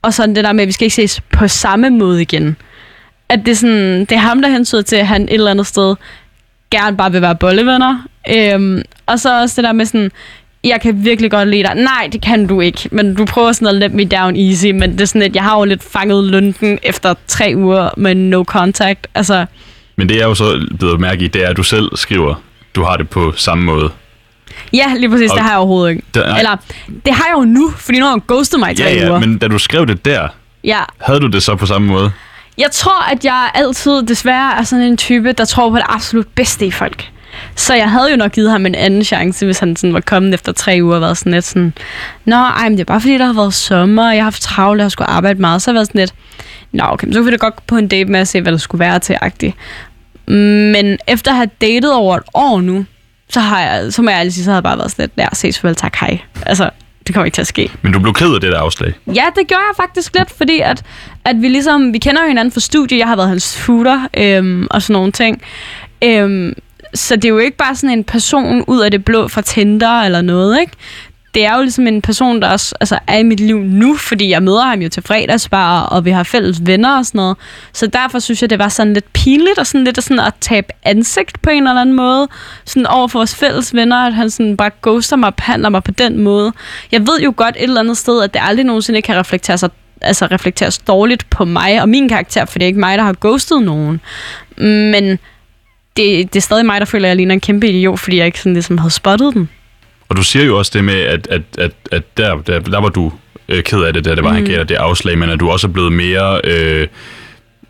[0.01, 2.57] og sådan det der med, at vi skal ikke ses på samme måde igen.
[3.33, 5.67] At det er, sådan, det er ham, der hensyder til, at han et eller andet
[5.67, 5.95] sted
[6.71, 8.03] gerne bare vil være bollevenner.
[8.29, 10.11] Øhm, og så også det der med sådan,
[10.63, 11.75] jeg kan virkelig godt lide dig.
[11.75, 14.91] Nej, det kan du ikke, men du prøver sådan at let me down easy, men
[14.91, 18.43] det er sådan, at jeg har jo lidt fanget lunden efter tre uger med no
[18.43, 19.07] contact.
[19.15, 19.45] Altså,
[19.95, 22.35] Men det jeg jo så blevet mærke i, det er, at du selv skriver,
[22.75, 23.89] du har det på samme måde.
[24.73, 26.03] ja, lige præcis, Og- det har jeg overhovedet ikke.
[26.13, 26.55] Der, nej, Eller,
[27.05, 29.09] det har jeg jo nu, fordi nu har han ghostet mig i tre ja, ja,
[29.09, 29.19] uger.
[29.19, 30.27] men da du skrev det der,
[30.63, 32.11] Ja, havde du det så på samme måde?
[32.57, 36.27] Jeg tror, at jeg altid desværre er sådan en type, der tror på det absolut
[36.27, 37.11] bedste i folk.
[37.55, 40.33] Så jeg havde jo nok givet ham en anden chance, hvis han sådan var kommet
[40.33, 41.73] efter tre uger og været sådan lidt sådan,
[42.25, 44.41] Nå, ej, men det er bare fordi, der har været sommer, og jeg har haft
[44.41, 45.61] travlt, og jeg skulle arbejde meget.
[45.61, 46.13] Så har jeg været sådan lidt,
[46.71, 48.51] Nå, okay, men så kunne vi da godt på en date med at se, hvad
[48.51, 49.55] der skulle være til agtigt.
[50.27, 52.85] Men efter at have datet over et år nu,
[53.29, 55.11] så har jeg, så må jeg ærligt sige, så har jeg bare været sådan lidt,
[55.17, 56.19] ja, ses farvel, tak, hej.
[56.45, 56.69] Altså,
[57.07, 57.71] det kommer ikke til at ske.
[57.81, 58.93] Men du blev ked af det der afslag.
[59.07, 60.83] Ja, det gjorde jeg faktisk lidt, fordi at,
[61.25, 64.67] at vi ligesom, vi kender jo hinanden fra studie, jeg har været hans tutor øhm,
[64.71, 65.41] og sådan nogle ting.
[66.03, 66.53] Øhm,
[66.93, 70.01] så det er jo ikke bare sådan en person ud af det blå fra Tinder
[70.01, 70.73] eller noget, ikke?
[71.33, 74.29] Det er jo ligesom en person, der også altså, er i mit liv nu, fordi
[74.29, 77.37] jeg møder ham jo til fredagsbar, og vi har fælles venner og sådan noget.
[77.73, 80.67] Så derfor synes jeg, det var sådan lidt pinligt, og sådan lidt sådan at tabe
[80.83, 82.27] ansigt på en eller anden måde.
[82.65, 85.83] Sådan over for vores fælles venner, at han sådan bare ghoster mig og behandler mig
[85.83, 86.51] på den måde.
[86.91, 89.69] Jeg ved jo godt et eller andet sted, at det aldrig nogensinde kan reflektere sig
[90.01, 93.15] altså reflekteres dårligt på mig og min karakter, for det er ikke mig, der har
[93.21, 94.01] ghostet nogen.
[94.57, 95.19] Men
[95.97, 98.25] det, det er stadig mig, der føler, at jeg ligner en kæmpe idiot, fordi jeg
[98.25, 99.49] ikke sådan ligesom havde spottet den.
[100.13, 102.89] Og du siger jo også det med, at, at, at, at der, der, der var
[102.89, 103.11] du
[103.49, 104.35] øh, ked af det, da det var, mm.
[104.35, 106.87] han gav dig det afslag, men at du også er blevet mere, øh,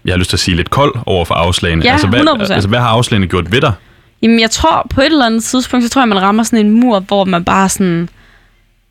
[0.05, 1.85] jeg har lyst til at sige, lidt kold over for afslagene.
[1.85, 2.53] Ja, altså, hvad, 100%.
[2.53, 3.73] altså, hvad har afslagene gjort ved dig?
[4.21, 6.71] Jamen, jeg tror på et eller andet tidspunkt, så tror jeg, man rammer sådan en
[6.71, 8.09] mur, hvor man bare sådan...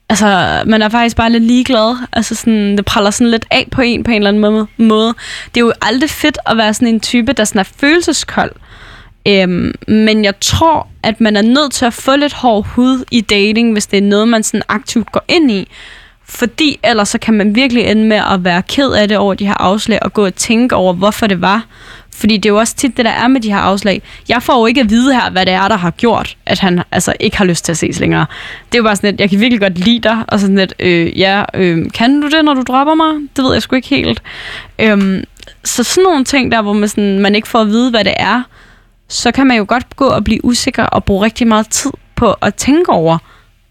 [0.08, 1.96] Altså, man er faktisk bare lidt ligeglad.
[2.12, 5.14] Altså, sådan, det praller sådan lidt af på en på en eller anden måde- måde.
[5.54, 8.52] Det er jo aldrig fedt at være sådan en type, der sådan er følelseskold.
[9.28, 13.20] Øhm, men jeg tror, at man er nødt til at få lidt hård hud i
[13.20, 15.68] dating, hvis det er noget, man sådan aktivt går ind i.
[16.24, 19.46] Fordi ellers så kan man virkelig ende med at være ked af det over de
[19.46, 21.66] her afslag, og gå og tænke over, hvorfor det var.
[22.14, 24.02] Fordi det er jo også tit det, der er med de her afslag.
[24.28, 26.82] Jeg får jo ikke at vide her, hvad det er, der har gjort, at han
[26.92, 28.26] altså ikke har lyst til at ses længere.
[28.72, 30.74] Det er jo bare sådan lidt, jeg kan virkelig godt lide dig, og sådan lidt,
[30.78, 33.28] øh, ja, øh, kan du det, når du dropper mig?
[33.36, 34.22] Det ved jeg sgu ikke helt.
[34.78, 35.24] Øhm,
[35.64, 38.14] så sådan nogle ting der, hvor man, sådan, man ikke får at vide, hvad det
[38.16, 38.42] er,
[39.12, 42.32] så kan man jo godt gå og blive usikker og bruge rigtig meget tid på
[42.32, 43.18] at tænke over,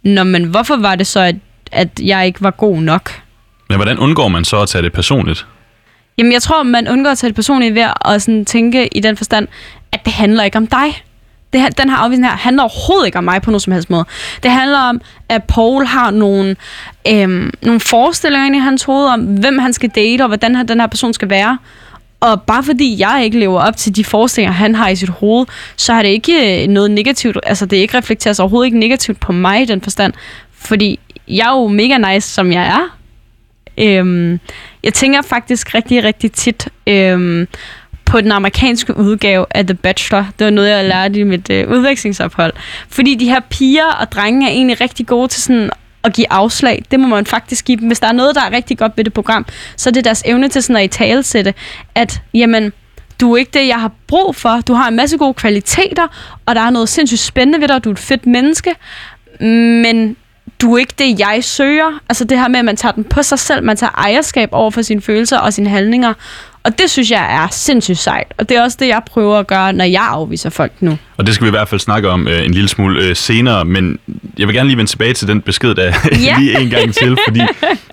[0.04, 1.36] Nå, men hvorfor var det så, at,
[1.72, 3.12] at jeg ikke var god nok?
[3.70, 5.46] Men hvordan undgår man så at tage det personligt?
[6.18, 9.18] Jamen, jeg tror, man undgår at tage det personligt ved at sådan tænke i den
[9.18, 9.48] forstand,
[9.92, 11.04] at det handler ikke om dig.
[11.54, 13.90] Det, her- den her afvisning her handler overhovedet ikke om mig på nogen som helst
[13.90, 14.06] måde.
[14.44, 16.56] Det handler om, at Paul har nogle,
[17.08, 20.80] øhm, nogle forestillinger inde i hans hoved om, hvem han skal date, og hvordan den
[20.80, 21.58] her person skal være.
[22.22, 25.46] Og bare fordi jeg ikke lever op til de forestillinger, han har i sit hoved,
[25.76, 29.20] så har det ikke øh, noget negativt, altså det ikke reflekteres altså, overhovedet ikke negativt
[29.20, 30.14] på mig i den forstand.
[30.54, 32.98] Fordi jeg er jo mega nice, som jeg er.
[33.78, 34.40] Øhm,
[34.84, 37.48] jeg tænker faktisk rigtig, rigtig tit øhm,
[38.06, 40.26] på den amerikanske udgave af The Bachelor.
[40.40, 42.54] Det var noget, jeg lærte i mit øh, udvekslingsophold.
[42.90, 45.70] Fordi de her piger og drenge er egentlig rigtig gode til sådan
[46.04, 46.84] at give afslag.
[46.92, 47.88] Det må man faktisk give dem.
[47.88, 49.46] Hvis der er noget, der er rigtig godt ved det program,
[49.78, 51.54] så er det deres evne til sådan at i talesætte,
[51.96, 52.74] at jamen,
[53.22, 54.62] du er ikke det, jeg har brug for.
[54.68, 56.08] Du har en masse gode kvaliteter,
[56.46, 58.76] og der er noget sindssygt spændende ved dig, og du er et fedt menneske,
[59.40, 60.16] men
[60.62, 62.00] du er ikke det, jeg søger.
[62.10, 64.72] Altså det her med, at man tager den på sig selv, man tager ejerskab over
[64.72, 66.14] for sine følelser og sine handlinger.
[66.64, 68.34] Og det synes jeg er sindssygt sejt.
[68.38, 70.98] Og det er også det, jeg prøver at gøre, når jeg afviser folk nu.
[71.18, 73.66] Og det skal vi i hvert fald snakke om øh, en lille smule øh, senere,
[73.66, 74.00] men
[74.38, 75.84] jeg vil gerne lige vende tilbage til den besked, der
[76.26, 76.38] Ja.
[76.40, 77.42] lige en gang til, fordi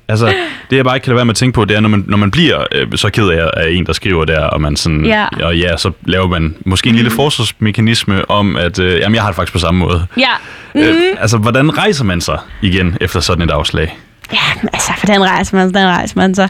[0.09, 0.27] altså,
[0.71, 2.05] det jeg bare ikke kan lade være med at tænke på, det er, når man,
[2.07, 5.05] når man bliver øh, så ked af, af en, der skriver der, og man sådan,
[5.05, 5.27] Ja.
[5.43, 9.29] og ja, så laver man måske en lille forsvarsmekanisme om, at øh, jamen, jeg har
[9.31, 10.07] det faktisk på samme måde.
[10.17, 10.31] Ja,
[10.75, 10.81] Mm.
[10.81, 13.99] Øh, altså, hvordan rejser man sig igen efter sådan et afslag?
[14.33, 14.39] Ja,
[14.73, 16.49] altså, hvordan rejser man, hvordan rejser man så?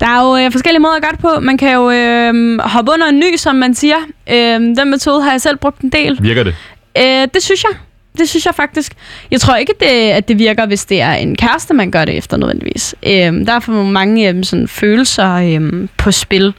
[0.00, 1.40] Der er jo øh, forskellige måder at gøre det på.
[1.40, 3.96] Man kan jo øh, hoppe under en ny, som man siger.
[4.30, 6.18] Øh, den metode har jeg selv brugt en del.
[6.20, 6.54] Virker det?
[6.98, 7.72] Øh, det synes jeg.
[8.18, 8.92] Det synes jeg faktisk.
[9.30, 12.16] Jeg tror ikke, det, at det virker, hvis det er en kæreste, man gør det
[12.16, 12.94] efter nødvendigvis.
[13.02, 16.54] Øh, der er for mange øh, sådan, følelser øh, på spil,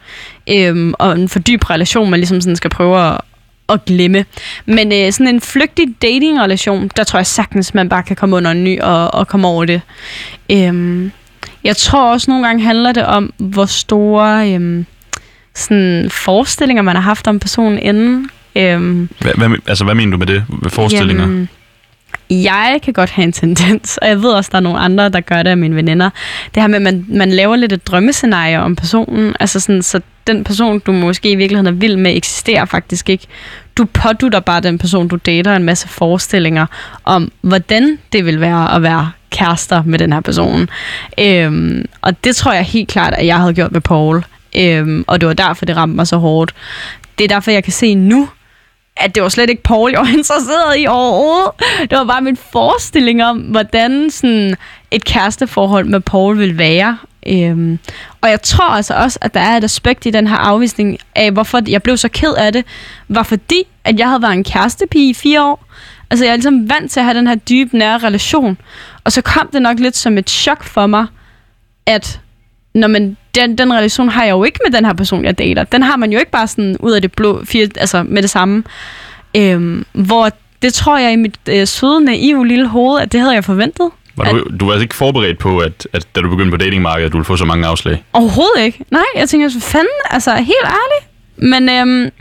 [0.50, 3.21] øh, og en for dyb relation, man ligesom sådan skal prøve at,
[3.69, 4.26] at glemme.
[4.65, 8.52] Men øh, sådan en flygtig dating-relation, der tror jeg sagtens, man bare kan komme under
[8.52, 9.82] en ny og, og komme over det.
[10.52, 11.10] Øh,
[11.63, 14.86] Jeg tror også nogle gange handler det om, hvor store øhm,
[15.56, 18.30] sådan forestillinger man har haft om personen inden.
[18.56, 20.43] Øhm, Hvad, hvad, altså, hvad mener du med det?
[20.67, 21.24] Forestillinger?
[21.24, 21.50] Jamen,
[22.30, 25.20] jeg kan godt have en tendens, og jeg ved også, der er nogle andre, der
[25.20, 26.10] gør det af mine veninder.
[26.56, 30.02] Det her med, at man, man laver lidt et drømmescenarie om personen, altså sådan, så
[30.28, 33.28] den person, du måske i virkeligheden er vild med, eksisterer faktisk ikke.
[33.78, 36.66] Du pådutter bare den person, du dater, en masse forestillinger
[37.04, 40.70] om, hvordan det vil være at være kærester med den her person.
[41.20, 44.26] Øhm, og det tror jeg helt klart, at jeg havde gjort med Paul.
[44.58, 46.54] Øhm, og det var derfor, det ramte mig så hårdt.
[47.18, 48.30] Det er derfor, jeg kan se nu,
[49.00, 51.52] at det var slet ikke Paul, jeg var interesseret i overhovedet.
[51.90, 54.56] Det var bare min forestilling om, hvordan sådan
[54.92, 56.98] et kæresteforhold med Paul vil være.
[57.28, 57.80] Øhm,
[58.22, 61.32] og jeg tror altså også, at der er et aspekt i den her afvisning af,
[61.32, 62.66] hvorfor jeg blev så ked af det,
[63.08, 65.66] var fordi, at jeg havde været en kærestepige i fire år.
[66.10, 68.58] Altså jeg er ligesom vant til at have den her dybe, nære relation.
[69.04, 71.06] Og så kom det nok lidt som et chok for mig,
[71.86, 72.20] at
[72.76, 75.63] når man, den, den relation har jeg jo ikke med den her person, jeg dater.
[75.63, 78.30] Den har man jo ikke bare sådan ud af det blå, fire, altså med det
[78.30, 78.63] samme.
[79.38, 80.30] Øhm, hvor
[80.62, 83.89] det tror jeg i mit øh, søde, naive lille hoved, at det havde jeg forventet.
[84.17, 87.12] Var du, du var altså ikke forberedt på, at, at da du begyndte på datingmarkedet,
[87.12, 88.04] du ville få så mange afslag?
[88.13, 88.86] Overhovedet ikke.
[88.91, 91.08] Nej, jeg tænker, så fanden, altså helt ærligt.
[91.38, 92.12] Men øhm,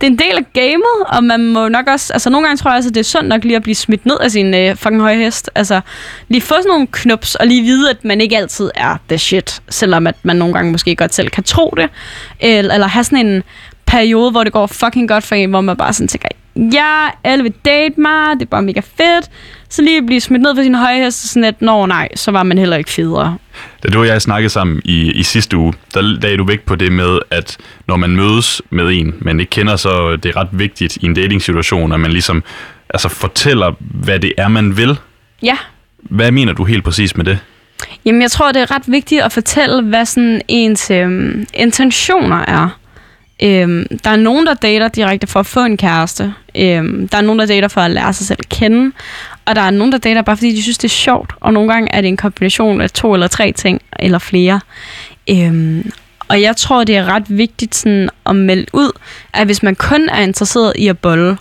[0.00, 2.12] det er en del af gamet, og man må nok også...
[2.12, 4.06] Altså nogle gange tror jeg også, at det er sundt nok lige at blive smidt
[4.06, 5.50] ned af sin øh, fucking høje hest.
[5.54, 5.80] Altså
[6.28, 9.62] lige få sådan nogle knups, og lige vide, at man ikke altid er the shit.
[9.68, 11.90] Selvom at man nogle gange måske godt selv kan tro det.
[12.40, 13.42] Eller, eller have sådan en
[13.86, 17.42] periode, hvor det går fucking godt for en, hvor man bare sådan tænker, ja, alle
[17.42, 19.30] vil date mig, det er bare mega fedt.
[19.70, 22.42] Så lige blive smidt ned for sin høje hest, sådan at, nå nej, så var
[22.42, 23.38] man heller ikke federe.
[23.82, 26.76] Da du og jeg snakkede sammen i, i sidste uge, der lagde du vægt på
[26.76, 27.56] det med, at
[27.88, 31.14] når man mødes med en, man ikke kender, så det er ret vigtigt i en
[31.14, 32.42] dating-situation, at man ligesom
[32.90, 34.98] altså, fortæller, hvad det er, man vil.
[35.42, 35.56] Ja.
[35.98, 37.38] Hvad mener du helt præcis med det?
[38.04, 42.79] Jamen, jeg tror, det er ret vigtigt at fortælle, hvad sådan ens øhm, intentioner er.
[43.42, 46.34] Øhm, der er nogen, der dater direkte for at få en kæreste.
[46.54, 48.92] Øhm, der er nogen, der dater for at lære sig selv at kende.
[49.44, 51.32] Og der er nogen, der dater bare fordi de synes, det er sjovt.
[51.40, 54.60] Og nogle gange er det en kombination af to eller tre ting, eller flere.
[55.30, 55.92] Øhm,
[56.28, 58.92] og jeg tror, det er ret vigtigt sådan at melde ud,
[59.32, 61.36] at hvis man kun er interesseret i at bolle,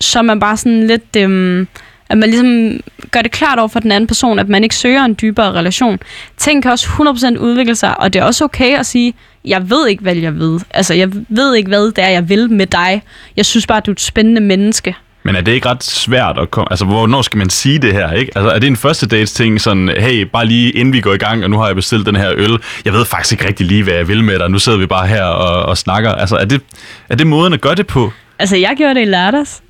[0.00, 1.16] så er man bare sådan lidt...
[1.16, 1.68] Øhm,
[2.08, 5.04] at man ligesom gør det klart over for den anden person, at man ikke søger
[5.04, 5.98] en dybere relation.
[6.36, 9.14] Ting kan også 100% udvikle sig, og det er også okay at sige,
[9.44, 10.60] jeg ved ikke, hvad jeg ved.
[10.70, 13.02] Altså, jeg ved ikke, hvad det er, jeg vil med dig.
[13.36, 14.96] Jeg synes bare, du er et spændende menneske.
[15.22, 16.72] Men er det ikke ret svært at komme...
[16.72, 18.32] Altså, hvornår skal man sige det her, ikke?
[18.36, 21.16] Altså, er det en første dates ting, sådan, hey, bare lige inden vi går i
[21.16, 22.58] gang, og nu har jeg bestilt den her øl.
[22.84, 24.50] Jeg ved faktisk ikke rigtig lige, hvad jeg vil med dig.
[24.50, 26.12] Nu sidder vi bare her og, og snakker.
[26.12, 26.60] Altså, er det,
[27.08, 28.12] er det måden at gøre det på?
[28.38, 29.62] Altså, jeg gjorde det i lørdags.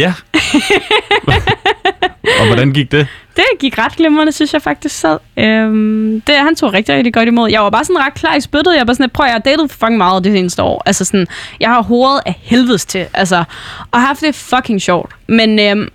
[0.00, 0.14] Ja.
[2.40, 3.06] og hvordan gik det?
[3.36, 5.18] Det gik ret glimrende, synes jeg faktisk sad.
[5.36, 7.50] Øhm, det, han tog rigtig, rigtig godt imod.
[7.50, 8.76] Jeg var bare sådan ret klar i spyttet.
[8.76, 10.82] Jeg var sådan, prøv jeg har datet fucking meget det seneste år.
[10.86, 11.26] Altså sådan,
[11.60, 13.06] jeg har hovedet af helvedes til.
[13.14, 13.44] Altså,
[13.90, 15.12] og haft det fucking sjovt.
[15.26, 15.88] Men øhm,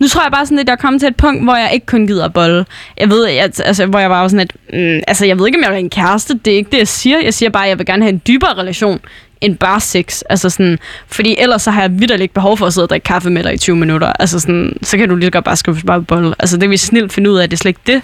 [0.00, 1.86] nu tror jeg bare sådan, at jeg er kommet til et punkt, hvor jeg ikke
[1.86, 2.66] kun gider at bolle.
[2.98, 5.62] Jeg ved, jeg, altså, hvor jeg var sådan et, mm, altså jeg ved ikke, om
[5.62, 6.34] jeg vil have en kæreste.
[6.44, 7.18] Det er ikke det, jeg siger.
[7.20, 9.00] Jeg siger bare, at jeg vil gerne have en dybere relation
[9.40, 10.22] end bare sex.
[10.30, 13.30] Altså sådan, fordi ellers så har jeg vidderligt behov for at sidde og drikke kaffe
[13.30, 14.12] med dig i 20 minutter.
[14.18, 16.34] Altså sådan, så kan du lige så godt bare skrive bare bolle.
[16.38, 18.02] Altså det vil snilt finde ud af, at det er slet ikke det.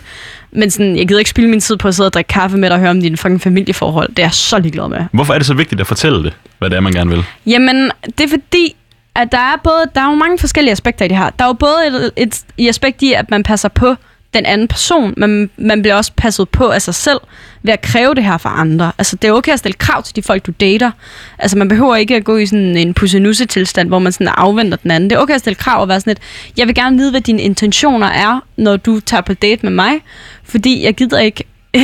[0.53, 2.69] Men sådan, jeg gider ikke spille min tid på at sidde og drikke kaffe med
[2.69, 4.09] dig og høre om dine fucking familieforhold.
[4.09, 4.99] Det er jeg så ligeglad med.
[5.13, 7.25] Hvorfor er det så vigtigt at fortælle det, hvad det er, man gerne vil?
[7.47, 8.77] Jamen, det er fordi,
[9.17, 11.31] at der er både, der er jo mange forskellige aspekter i det her.
[11.31, 13.95] Der er jo både et, et, et aspekt i, at man passer på
[14.35, 17.21] den anden person, men man bliver også passet på af sig selv
[17.63, 18.93] ved at kræve det her fra andre.
[18.99, 20.91] Altså, det er okay at stille krav til de folk, du dater.
[21.39, 24.91] Altså, man behøver ikke at gå i sådan en pussenusse-tilstand, hvor man sådan afventer den
[24.91, 25.11] anden.
[25.11, 26.19] Det er okay at stille krav og være sådan et,
[26.57, 30.01] jeg vil gerne vide, hvad dine intentioner er, når du tager på date med mig,
[30.45, 31.45] fordi jeg gider ikke
[31.77, 31.83] øh,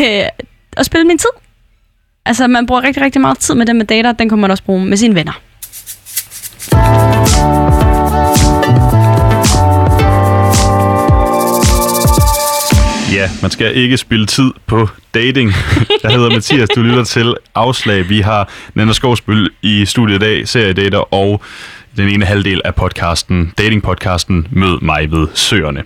[0.76, 1.30] at spille min tid.
[2.26, 4.64] Altså, man bruger rigtig, rigtig meget tid med dem med dater, den kunne man også
[4.64, 5.40] bruge med sine venner.
[13.12, 15.53] Ja, man skal ikke spille tid på dating.
[16.03, 18.09] Jeg hedder Mathias, du lytter til Afslag.
[18.09, 21.42] Vi har Nana Skovsbøl i studiet i dag, seriedater og
[21.96, 25.83] den ene halvdel af podcasten, datingpodcasten Mød mig ved Søerne.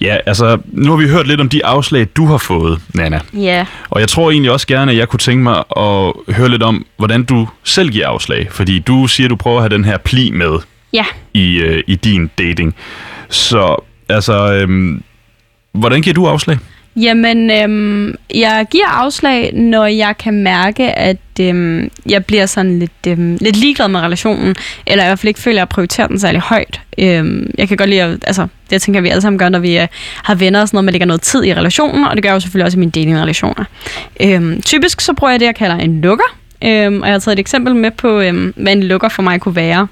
[0.00, 3.20] Ja, altså, nu har vi hørt lidt om de afslag, du har fået, Nana.
[3.34, 3.38] Ja.
[3.40, 3.66] Yeah.
[3.90, 6.86] Og jeg tror egentlig også gerne, at jeg kunne tænke mig at høre lidt om,
[6.96, 8.48] hvordan du selv giver afslag.
[8.50, 10.58] Fordi du siger, at du prøver at have den her pli med
[10.92, 11.04] Ja.
[11.34, 12.74] i, øh, i din dating.
[13.28, 15.02] Så altså, øhm,
[15.72, 16.58] hvordan giver du afslag?
[16.96, 23.06] Jamen, øhm, jeg giver afslag, når jeg kan mærke, at øhm, jeg bliver sådan lidt,
[23.08, 24.54] øhm, lidt ligeglad med relationen,
[24.86, 26.80] eller i hvert fald ikke føler, at jeg prioriterer den særlig højt.
[26.98, 29.78] Øhm, jeg kan godt lide, at, altså, det tænker vi alle sammen gør, når vi
[29.78, 29.88] øh,
[30.22, 32.34] har venner og sådan noget, man lægger noget tid i relationen, og det gør jeg
[32.34, 33.64] jo selvfølgelig også i mine datingrelationer.
[34.20, 37.36] Øhm, typisk så bruger jeg det, jeg kalder en lukker, øhm, og jeg har taget
[37.36, 39.86] et eksempel med på, øhm, hvad en lukker for mig kunne være.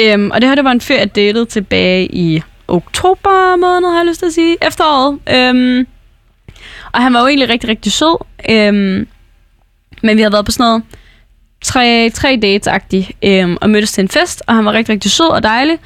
[0.00, 3.98] Øhm, og det her, det var en fyr, jeg datede tilbage i oktober måned, har
[3.98, 5.18] jeg lyst til at sige, efteråret.
[5.34, 5.86] Øhm,
[6.96, 8.16] og han var jo egentlig rigtig, rigtig sød.
[8.50, 9.06] Øhm,
[10.02, 10.82] men vi havde været på sådan noget
[11.64, 15.28] tre, tre dates-agtigt, øhm, og mødtes til en fest, og han var rigtig, rigtig sød
[15.28, 15.78] og dejlig.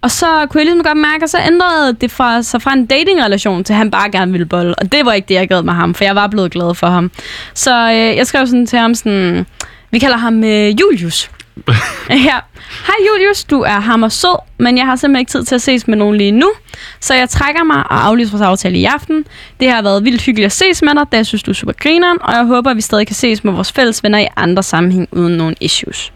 [0.00, 2.86] Og så kunne jeg ligesom godt mærke, at så ændrede det fra, så fra en
[2.86, 4.74] datingrelation til, at han bare gerne ville bolle.
[4.74, 6.86] Og det var ikke det, jeg gad med ham, for jeg var blevet glad for
[6.86, 7.10] ham.
[7.54, 9.46] Så øh, jeg skrev sådan til ham sådan,
[9.90, 11.30] vi kalder ham øh, Julius.
[12.28, 12.38] ja.
[12.86, 15.88] Hej Julius, du er hammer sød, men jeg har simpelthen ikke tid til at ses
[15.88, 16.52] med nogen lige nu.
[17.00, 19.24] Så jeg trækker mig og aflyser vores aftale i aften.
[19.60, 21.72] Det har været vildt hyggeligt at ses med dig, da jeg synes, du er super
[21.72, 24.62] grineren, og jeg håber, at vi stadig kan ses med vores fælles venner i andre
[24.62, 26.12] sammenhæng uden nogen issues.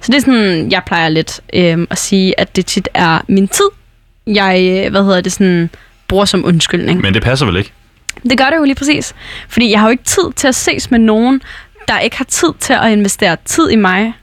[0.00, 3.48] Så det er sådan, jeg plejer lidt øh, at sige, at det tit er min
[3.48, 3.68] tid,
[4.26, 5.70] jeg, øh, hvad hedder det, sådan,
[6.08, 7.00] bruger som undskyldning.
[7.00, 7.72] Men det passer vel ikke?
[8.22, 9.14] Det gør det jo lige præcis.
[9.48, 11.42] Fordi jeg har jo ikke tid til at ses med nogen,
[11.88, 14.14] der ikke har tid til at investere tid i mig.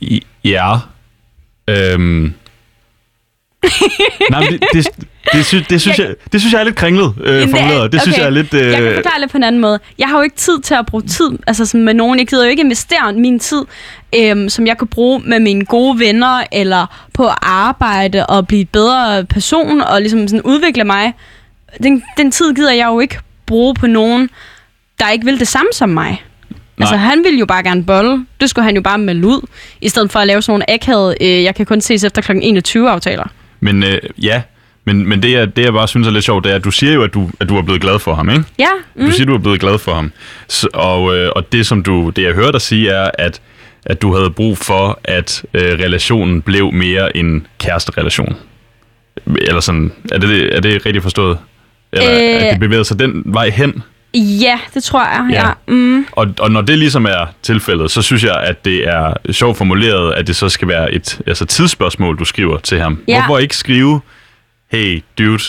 [0.00, 0.76] I, ja.
[1.68, 2.34] Øhm.
[4.30, 4.86] Nej, men det, det,
[5.32, 7.48] det, synes, det, synes Jeg- jeg, det synes jeg er lidt kringlet øh, det er-
[7.50, 7.92] formuleret.
[7.92, 8.20] Det synes okay.
[8.22, 8.54] jeg er lidt...
[8.54, 9.78] Øh, Jeg kan forklare det på en anden måde.
[9.98, 12.18] Jeg har jo ikke tid til at bruge tid altså sådan med nogen.
[12.18, 13.62] Jeg gider jo ikke investere min tid,
[14.16, 18.60] øhm, som jeg kan bruge med mine gode venner, eller på at arbejde og blive
[18.62, 21.12] et bedre person, og ligesom sådan udvikle mig.
[21.82, 24.30] Den, den tid gider jeg jo ikke bruge på nogen,
[24.98, 26.22] der ikke vil det samme som mig.
[26.76, 26.84] Nej.
[26.84, 28.26] Altså, han ville jo bare gerne bolle.
[28.40, 29.46] Det skulle han jo bare melde ud,
[29.80, 32.32] i stedet for at lave sådan nogle akavet, øh, jeg kan kun ses efter kl.
[32.42, 33.24] 21 aftaler.
[33.60, 34.42] Men øh, ja,
[34.84, 36.70] men, men det, jeg, det jeg bare synes er lidt sjovt, det er, at du
[36.70, 38.44] siger jo, at du, at du er blevet glad for ham, ikke?
[38.58, 39.12] Ja, Du mm.
[39.12, 40.12] siger, du er blevet glad for ham.
[40.48, 43.40] Så, og, øh, og det, som du, det, jeg hører dig sige, er, at,
[43.86, 48.36] at du havde brug for, at øh, relationen blev mere en kæresterelation.
[49.26, 51.38] Eller sådan, er det, er det rigtigt forstået?
[51.92, 52.10] Eller.
[52.10, 52.42] Øh.
[52.42, 53.82] at det bevægede sig den vej hen?
[54.14, 55.28] Ja, det tror jeg.
[55.30, 55.46] Ja.
[55.46, 55.52] Ja.
[55.66, 56.06] Mm.
[56.12, 60.12] Og, og når det ligesom er tilfældet, så synes jeg, at det er sjovt formuleret,
[60.12, 63.02] at det så skal være et altså tidsspørgsmål, du skriver til ham.
[63.08, 63.20] Ja.
[63.20, 64.00] Hvorfor ikke skrive,
[64.70, 65.42] hey dude,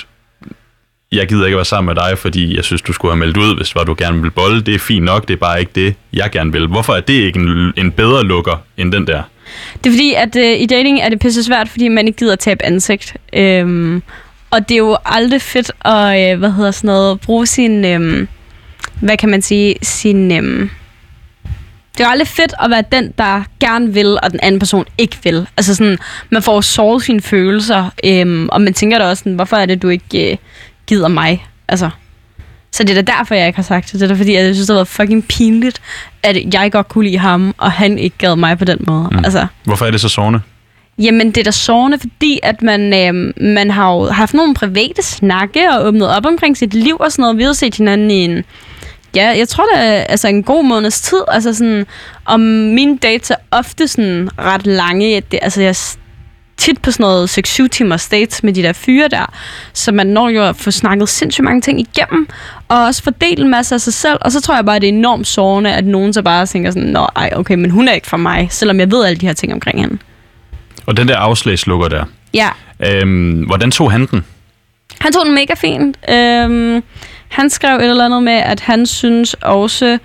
[1.12, 3.56] jeg gider ikke være sammen med dig, fordi jeg synes, du skulle have meldt ud,
[3.56, 4.62] hvis var, du gerne vil bolle.
[4.62, 6.68] Det er fint nok, det er bare ikke det, jeg gerne vil.
[6.68, 9.24] Hvorfor er det ikke en, en bedre lukker end den der?
[9.84, 12.36] Det er fordi, at øh, i dating er det pisse svært, fordi man ikke gider
[12.36, 13.18] tabe ansigt.
[13.34, 14.04] Øhm,
[14.52, 18.28] og det er jo aldrig fedt at, øh, hvad hedder sådan noget, bruge sin, øhm,
[19.00, 20.32] hvad kan man sige, sin...
[20.32, 20.70] Øhm,
[21.98, 24.86] det er jo aldrig fedt at være den, der gerne vil, og den anden person
[24.98, 25.48] ikke vil.
[25.58, 25.98] Altså sådan,
[26.30, 29.82] man får såret sine følelser, øhm, og man tænker da også sådan, hvorfor er det,
[29.82, 30.38] du ikke øh,
[30.88, 31.46] gider mig?
[31.68, 31.90] Altså,
[32.72, 34.00] så det er da derfor, jeg ikke har sagt det.
[34.00, 35.82] Det er da fordi, jeg synes, det har været fucking pinligt,
[36.24, 39.10] at jeg godt kunne lide ham, og han ikke gad mig på den måde.
[39.12, 39.18] Mm.
[39.18, 40.40] Altså, Hvorfor er det så sårende?
[40.98, 45.02] Jamen, det er da sårende, fordi at man, øh, man har jo haft nogle private
[45.02, 47.38] snakke og åbnet op omkring sit liv og sådan noget.
[47.38, 48.44] Vi har set hinanden i en,
[49.16, 51.22] ja, jeg tror det er altså en god måneds tid.
[51.28, 51.86] Altså sådan,
[52.26, 55.22] om mine dates er ofte sådan ret lange.
[55.32, 55.96] Det, altså, jeg er
[56.58, 59.34] tit på sådan noget 6-7 timers dates med de der fyre der.
[59.74, 62.28] Så man når jo at få snakket sindssygt mange ting igennem,
[62.68, 64.18] og også fordele en masse af sig selv.
[64.22, 66.72] Og så tror jeg bare, at det er enormt sårende, at nogen så bare tænker
[66.72, 69.26] sådan, nå, ej, okay, men hun er ikke for mig, selvom jeg ved alle de
[69.26, 69.98] her ting omkring hende.
[70.86, 72.50] Og den der afslagslukker der, Ja,
[72.80, 74.26] øhm, hvordan tog han den?
[75.00, 75.98] Han tog den mega fint.
[76.10, 76.84] Øhm,
[77.36, 79.98] han skrev et eller andet med, at han synes også...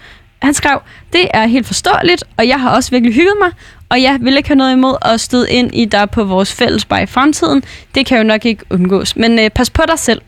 [0.43, 0.81] Han skrev,
[1.13, 3.51] det er helt forståeligt, og jeg har også virkelig hygget mig,
[3.89, 6.85] og jeg vil ikke have noget imod at støde ind i dig på vores fælles
[6.85, 7.63] bare i fremtiden.
[7.95, 9.17] Det kan jo nok ikke undgås.
[9.17, 10.23] Men øh, pas på dig selv.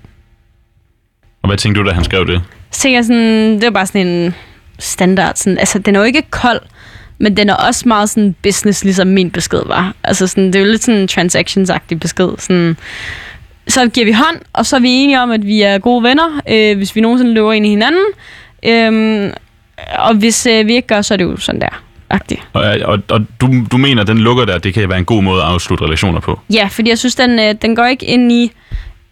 [1.43, 2.43] Og hvad tænkte du, da han skrev det?
[2.71, 4.35] Så tænker jeg sådan, det er bare sådan en
[4.79, 5.33] standard.
[5.37, 6.61] Sådan, altså, den er jo ikke kold,
[7.19, 9.95] men den er også meget sådan business, ligesom min besked var.
[10.05, 12.29] Altså sådan, det er jo lidt sådan en transactions-agtig besked.
[12.39, 12.77] Sådan,
[13.69, 16.41] så giver vi hånd, og så er vi enige om, at vi er gode venner,
[16.49, 18.05] øh, hvis vi nogensinde løber ind i hinanden.
[18.67, 19.33] Øhm,
[19.99, 21.83] og hvis øh, vi ikke gør, så er det jo sådan der.
[22.11, 22.41] Agtigt.
[22.53, 25.23] Og, og, og du, du mener, at den lukker der, det kan være en god
[25.23, 26.41] måde at afslutte relationer på?
[26.53, 28.53] Ja, fordi jeg synes, den, øh, den går ikke ind i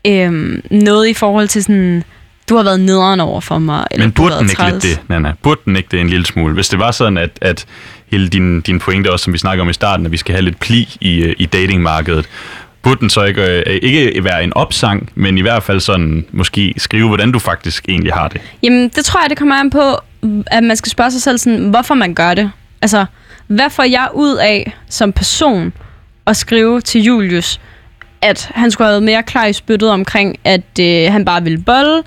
[0.06, 2.04] øhm, noget i forhold til sådan,
[2.48, 3.86] du har været nederen over for mig.
[3.90, 4.85] Eller Men burde den ikke lidt træls.
[4.85, 5.33] det, Nana?
[5.42, 6.54] Burde den ikke det en lille smule?
[6.54, 7.66] Hvis det var sådan, at, at
[8.10, 10.42] hele din, din pointe, også som vi snakker om i starten, at vi skal have
[10.42, 12.29] lidt pli i, øh, i datingmarkedet,
[12.83, 16.74] burde den så ikke, øh, ikke være en opsang, men i hvert fald sådan måske
[16.76, 18.40] skrive, hvordan du faktisk egentlig har det?
[18.62, 19.96] Jamen, det tror jeg, det kommer an på,
[20.46, 22.50] at man skal spørge sig selv sådan, hvorfor man gør det.
[22.83, 23.04] Altså,
[23.46, 25.72] hvad får jeg ud af som person
[26.26, 27.60] at skrive til Julius,
[28.22, 31.62] at han skulle have været mere klar i spyttet omkring, at øh, han bare ville
[31.62, 32.02] bolle,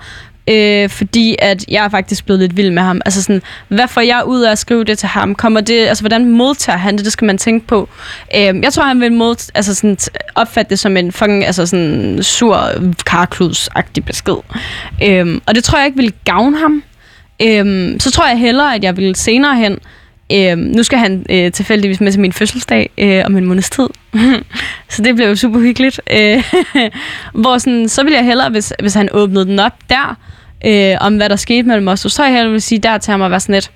[0.47, 3.01] Øh, fordi at jeg er faktisk blevet lidt vild med ham.
[3.05, 5.35] Altså sådan, hvad får jeg ud af at skrive det til ham?
[5.35, 7.05] Kommer det, altså hvordan modtager han det?
[7.05, 7.89] Det skal man tænke på.
[8.35, 9.97] Øh, jeg tror, han vil mod, altså sådan,
[10.35, 12.57] opfatte det som en fucking, altså sådan sur
[13.09, 14.37] karkluds-agtig besked.
[15.03, 16.83] Øh, og det tror jeg ikke vil gavne ham.
[17.41, 19.79] Øh, så tror jeg hellere, at jeg vil senere hen
[20.31, 23.87] Øh, nu skal han øh, tilfældigvis med til min fødselsdag øh, om en måneds tid.
[24.89, 26.01] så det blev jo super hyggeligt.
[26.11, 26.43] Øh,
[27.41, 30.17] hvor sådan, så ville jeg hellere, hvis, hvis han åbnede den op der,
[30.65, 33.31] øh, om hvad der skete mellem os, så jeg vil sige der til ham at
[33.31, 33.71] være sådan lidt,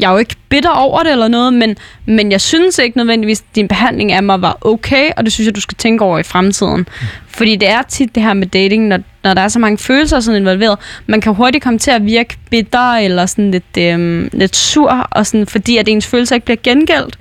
[0.00, 3.40] jeg er jo ikke bitter over det eller noget, men, men jeg synes ikke nødvendigvis,
[3.40, 6.18] at din behandling af mig var okay, og det synes jeg, du skal tænke over
[6.18, 6.88] i fremtiden.
[7.28, 10.20] Fordi det er tit det her med dating, når, når der er så mange følelser
[10.20, 14.56] sådan involveret, man kan hurtigt komme til at virke bitter eller sådan lidt, øhm, lidt
[14.56, 17.18] sur, og sådan, fordi at ens følelser ikke bliver gengældt.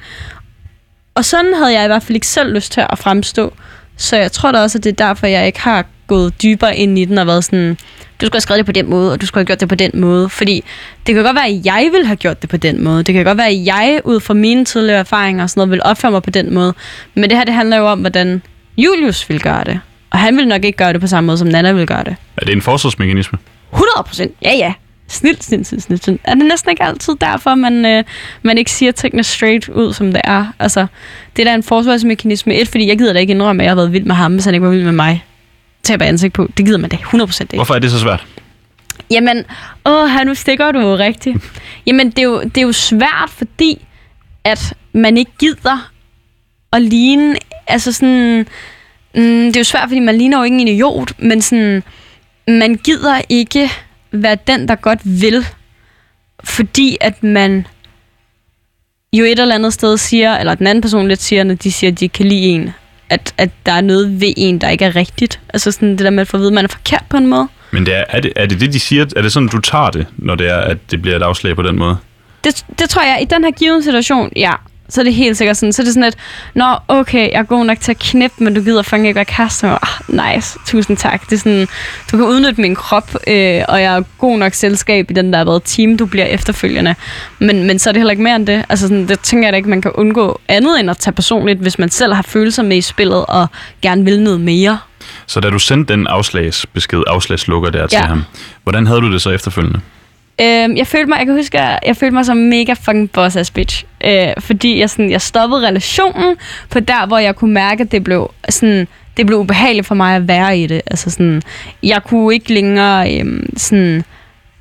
[1.16, 3.54] Og sådan havde jeg i hvert fald ikke selv lyst til at fremstå.
[3.98, 7.00] Så jeg tror da også, at det er derfor, jeg ikke har gået dybere ind
[7.00, 7.78] i den og været sådan,
[8.22, 9.76] du skulle have skrevet det på den måde, og du skulle have gjort det på
[9.76, 10.30] den måde.
[10.30, 10.64] Fordi
[11.08, 13.04] det kan godt være, at jeg ville have gjort det på den måde.
[13.04, 15.82] Det kan godt være, at jeg ud fra mine tidligere erfaringer og sådan noget, vil
[15.84, 16.74] opføre mig på den måde.
[17.16, 18.42] Men det her, det handler jo om, hvordan
[18.78, 19.80] Julius vil gøre det.
[20.10, 22.16] Og han vil nok ikke gøre det på samme måde, som Nana vil gøre det.
[22.38, 23.40] Er det en forsvarsmekanisme?
[23.74, 24.32] 100 procent.
[24.42, 24.74] Ja, ja.
[25.08, 26.22] Snilt, snilt, snilt, snilt, snilt.
[26.24, 28.04] Er det næsten ikke altid derfor, man, øh,
[28.42, 30.46] man ikke siger tingene straight ud, som det er?
[30.60, 30.88] Altså,
[31.36, 32.56] det er da en forsvarsmekanisme.
[32.56, 34.46] Et, fordi jeg gider da ikke indrømme, at jeg har været vild med ham, hvis
[34.46, 35.26] han ikke var vild med mig
[35.86, 36.50] taber ansigt på.
[36.58, 37.56] Det gider man da 100% ikke.
[37.56, 38.26] Hvorfor er det så svært?
[39.12, 39.44] Jamen,
[39.86, 41.38] åh, her nu stikker du jo rigtigt.
[41.88, 43.86] Jamen, det er jo, det er jo svært, fordi
[44.44, 45.92] at man ikke gider
[46.74, 47.36] at ligne,
[47.68, 48.48] altså sådan,
[49.16, 51.84] mm, det er jo svært, fordi man ligner jo ikke en idiot, men sådan,
[52.48, 53.70] man gider ikke
[54.12, 55.46] være den, der godt vil,
[56.44, 57.68] fordi at man
[59.14, 61.92] jo et eller andet sted siger, eller den anden person lidt siger, når de siger,
[61.92, 62.74] at de kan lide en,
[63.16, 65.40] at, at der er noget ved en, der ikke er rigtigt.
[65.54, 67.28] Altså sådan det der med at få at vide, at man er forkert på en
[67.28, 67.48] måde.
[67.72, 69.06] Men det er, er, det, er det det, de siger?
[69.16, 71.62] Er det sådan, du tager det, når det er, at det bliver et afslag på
[71.62, 71.98] den måde?
[72.44, 74.54] Det, det tror jeg, i den her given situation, ja
[74.90, 76.18] så er det helt sikkert sådan, så er det sådan lidt,
[76.54, 79.26] nå, okay, jeg er god nok til at knippe, men du gider fandme ikke være
[79.26, 81.30] kæreste med ah, nice, tusind tak.
[81.30, 81.68] Det er sådan,
[82.12, 85.44] du kan udnytte min krop, øh, og jeg er god nok selskab i den der
[85.44, 86.96] været team, du bliver efterfølgende.
[87.40, 88.66] Men, men så er det heller ikke mere end det.
[88.70, 91.60] Altså sådan, det tænker jeg da ikke, man kan undgå andet end at tage personligt,
[91.60, 93.48] hvis man selv har følelser med i spillet, og
[93.82, 94.78] gerne vil noget mere.
[95.28, 97.88] Så da du sendte den afslagsbesked, afslagslukker der ja.
[97.88, 98.24] til ham,
[98.64, 99.80] hvordan havde du det så efterfølgende?
[100.42, 103.52] Øhm, jeg følte mig, jeg kan huske, jeg følte mig som mega fucking boss ass
[103.52, 103.86] bitch.
[104.06, 106.36] Øh, fordi jeg, sådan, jeg stoppede relationen
[106.70, 110.16] på der, hvor jeg kunne mærke, at det blev sådan, det blev ubehageligt for mig
[110.16, 110.82] at være i det.
[110.88, 111.42] Altså sådan,
[111.84, 114.04] jeg kunne ikke længere øhm, sådan,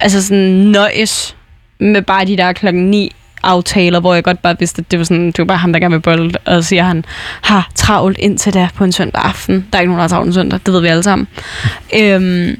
[0.01, 1.37] altså sådan nøjes
[1.79, 3.13] med bare de der klokken 9
[3.43, 5.81] aftaler, hvor jeg godt bare vidste, at det var, sådan, det var bare ham, der
[5.81, 7.05] gerne vil bold, og siger, han
[7.43, 9.67] har travlt indtil der på en søndag aften.
[9.73, 11.29] Der er ikke nogen, der har travlt en søndag, det ved vi alle sammen.
[11.97, 12.57] øhm,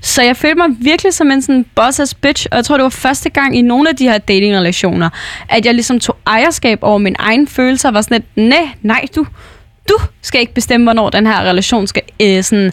[0.00, 2.84] så jeg følte mig virkelig som en sådan boss ass bitch, og jeg tror, det
[2.84, 5.10] var første gang i nogle af de her dating-relationer,
[5.48, 9.04] at jeg ligesom tog ejerskab over min egen følelser, og var sådan lidt, nej, nej,
[9.16, 9.26] du,
[9.88, 12.72] du skal ikke bestemme, hvornår den her relation skal øh, sådan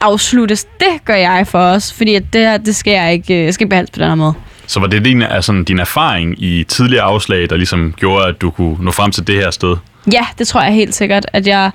[0.00, 0.64] afsluttes.
[0.64, 3.64] Det gør jeg for os, fordi at det her, det skal jeg ikke, øh, skal
[3.64, 4.34] ikke behandles på den her måde.
[4.66, 8.50] Så var det din, altså, din erfaring i tidligere afslag, der ligesom gjorde, at du
[8.50, 9.76] kunne nå frem til det her sted?
[10.12, 11.70] Ja, det tror jeg helt sikkert, at jeg,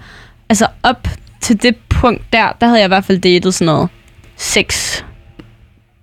[0.50, 1.08] altså op
[1.42, 3.90] til det punkt der, der havde jeg i hvert fald datet sådan noget
[4.42, 5.06] 6,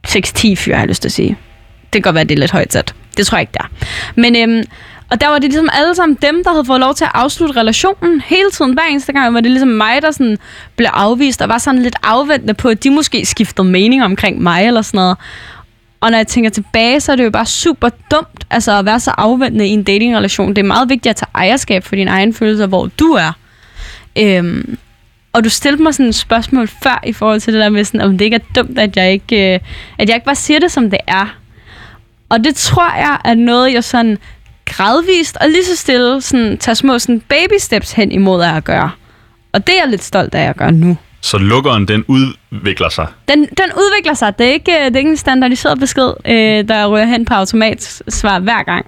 [0.09, 1.39] 6-10 fyre, har jeg lyst til at sige.
[1.82, 2.95] Det kan godt være, at det er lidt højt sat.
[3.16, 3.70] Det tror jeg ikke, der.
[4.14, 4.64] Men øhm,
[5.11, 7.61] og der var det ligesom alle sammen dem, der havde fået lov til at afslutte
[7.61, 8.72] relationen hele tiden.
[8.72, 10.39] Hver eneste gang var det ligesom mig, der sådan
[10.76, 14.66] blev afvist, og var sådan lidt afventende på, at de måske skiftede mening omkring mig
[14.66, 15.16] eller sådan noget.
[16.01, 19.01] Og når jeg tænker tilbage, så er det jo bare super dumt altså at være
[19.01, 20.49] så afventende i en datingrelation.
[20.49, 23.32] Det er meget vigtigt at tage ejerskab for dine egne følelser, hvor du er.
[24.18, 24.78] Øhm,
[25.39, 28.01] og du stillede mig sådan et spørgsmål før i forhold til det der med, sådan,
[28.01, 29.61] om det ikke er dumt, at jeg ikke, øh,
[29.99, 31.36] at jeg ikke bare siger det, som det er.
[32.28, 34.18] Og det tror jeg er noget, jeg sådan
[34.64, 38.91] gradvist og lige så stille sådan, tager små sådan baby steps hen imod at gøre.
[39.53, 40.97] Og det er jeg lidt stolt af at gøre nu.
[41.20, 43.07] Så lukkeren, den udvikler sig?
[43.28, 44.39] Den, den udvikler sig.
[44.39, 48.39] Det er ikke, det er ikke en standardiseret besked, øh, der rører hen på automatsvar
[48.39, 48.86] hver gang.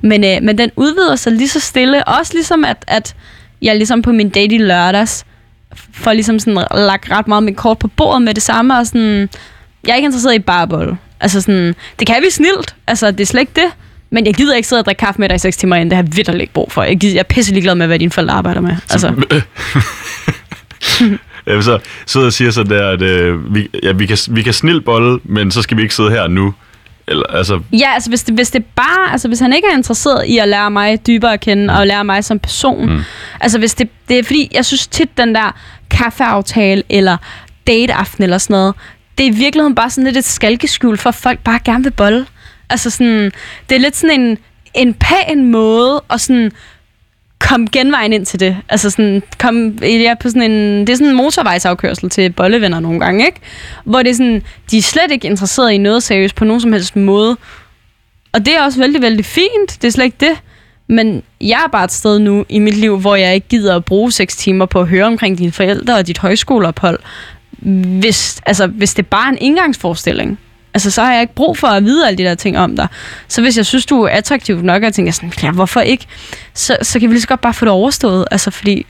[0.00, 2.08] Men, øh, men den udvider sig lige så stille.
[2.08, 3.16] Også ligesom, at, at
[3.62, 5.26] jeg ligesom på min date i lørdags
[5.92, 9.28] for ligesom sådan lagt ret meget mit kort på bordet med det samme, og sådan,
[9.86, 10.96] jeg er ikke interesseret i barbolle.
[11.20, 13.70] Altså sådan, det kan vi snilt, altså det er slet ikke det,
[14.10, 15.96] men jeg gider ikke sidde og drikke kaffe med dig i 6 timer ind, det
[15.96, 16.82] har jeg vidderligt ikke brug for.
[16.82, 18.76] Jeg, gider, jeg er pisse ligeglad med, hvad dine forældre arbejder med.
[18.90, 19.06] Altså.
[21.46, 24.52] jeg så sidder og siger så der, at øh, vi, ja, vi, kan, vi kan
[24.52, 26.54] snilt bolle, men så skal vi ikke sidde her nu.
[27.08, 27.60] Eller, altså...
[27.72, 30.48] Ja, altså hvis det, hvis det bare, altså hvis han ikke er interesseret i at
[30.48, 33.00] lære mig dybere at kende, og lære mig som person, mm.
[33.40, 35.56] altså hvis det, det er fordi, jeg synes tit den der
[35.90, 37.16] kaffeaftale, eller
[37.66, 38.74] dateaften eller sådan noget,
[39.18, 41.90] det er i virkeligheden bare sådan lidt et skalkeskjul for, at folk bare gerne vil
[41.90, 42.26] bolle.
[42.70, 43.32] Altså sådan,
[43.68, 44.38] det er lidt sådan en,
[44.74, 46.52] en pæn måde at sådan
[47.38, 48.56] kom genvejen ind til det.
[48.68, 53.00] Altså sådan, kom, ja, på sådan en, det er sådan en motorvejsafkørsel til bollevenner nogle
[53.00, 53.40] gange, ikke?
[53.84, 56.72] Hvor det er sådan, de er slet ikke interesseret i noget seriøst på nogen som
[56.72, 57.36] helst måde.
[58.32, 59.82] Og det er også vældig, vældig fint.
[59.82, 60.42] Det er slet ikke det.
[60.88, 63.84] Men jeg er bare et sted nu i mit liv, hvor jeg ikke gider at
[63.84, 66.98] bruge 6 timer på at høre omkring dine forældre og dit højskoleophold.
[68.00, 70.38] Hvis, altså, hvis det er bare en indgangsforestilling.
[70.76, 72.88] Altså, så har jeg ikke brug for at vide alle de der ting om dig.
[73.28, 76.06] Så hvis jeg synes, du er attraktiv nok, og jeg tænker sådan, ja, hvorfor ikke?
[76.54, 78.24] Så, så kan vi lige så godt bare få det overstået.
[78.30, 78.86] Altså, fordi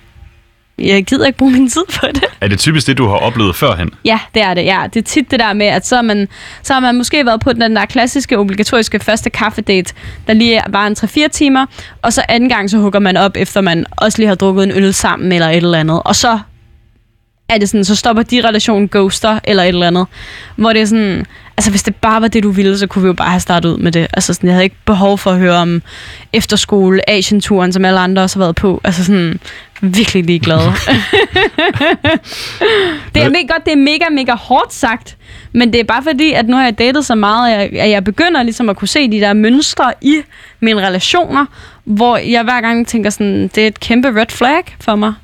[0.79, 2.25] jeg gider ikke bruge min tid på det.
[2.41, 3.91] Er det typisk det, du har oplevet førhen?
[4.05, 4.65] Ja, det er det.
[4.65, 4.83] Ja.
[4.95, 6.29] Det er tit det der med, at så har man,
[6.63, 9.95] så har man måske været på den der klassiske, obligatoriske første kaffedate,
[10.27, 11.67] der lige var en 3-4 timer,
[12.03, 14.73] og så anden gang, så hugger man op, efter man også lige har drukket en
[14.73, 16.03] øl sammen eller et eller andet.
[16.05, 16.39] Og så
[17.49, 20.07] er det sådan, så stopper de relation ghoster eller et eller andet.
[20.57, 21.27] Hvor det er sådan,
[21.57, 23.69] altså hvis det bare var det, du ville, så kunne vi jo bare have startet
[23.69, 24.07] ud med det.
[24.13, 25.83] Altså sådan, jeg havde ikke behov for at høre om
[26.33, 28.81] efterskole, Asian-turen, som alle andre også har været på.
[28.85, 29.41] Altså sådan,
[29.81, 30.59] virkelig ligeglad.
[33.15, 35.17] det er mega godt, det er mega, mega hårdt sagt,
[35.53, 37.91] men det er bare fordi, at nu har jeg datet så meget, at jeg, at
[37.91, 40.17] jeg begynder ligesom at kunne se de der mønstre i
[40.61, 41.47] mine relationer,
[41.85, 45.15] hvor jeg hver gang tænker sådan, det er et kæmpe red flag for mig.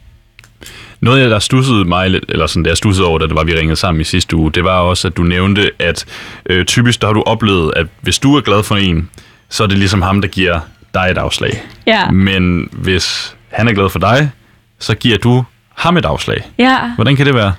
[1.03, 3.77] Noget, der stussede mig lidt, eller sådan, jeg stussede over, da det var, vi ringede
[3.77, 6.05] sammen i sidste uge, det var også, at du nævnte, at
[6.47, 9.11] øh, typisk der har du oplevet, at hvis du er glad for en,
[9.49, 10.61] så er det ligesom ham, der giver
[10.95, 11.63] dig et afslag.
[11.87, 12.11] Ja.
[12.11, 14.31] Men hvis han er glad for dig,
[14.79, 15.45] så giver du
[15.75, 16.51] ham et afslag.
[16.59, 16.79] Ja.
[16.95, 17.53] Hvordan kan det være?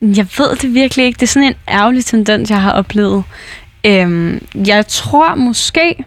[0.00, 1.16] Jeg ved det virkelig ikke.
[1.16, 3.24] Det er sådan en ærgerlig tendens, jeg har oplevet.
[3.84, 6.04] Øhm, jeg tror måske,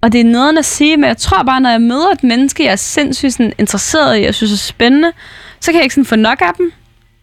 [0.00, 2.64] og det er noget at sige, men jeg tror bare, når jeg møder et menneske,
[2.64, 5.12] jeg er sindssygt sådan, interesseret i, jeg synes er spændende,
[5.60, 6.72] så kan jeg ikke sådan få nok af dem.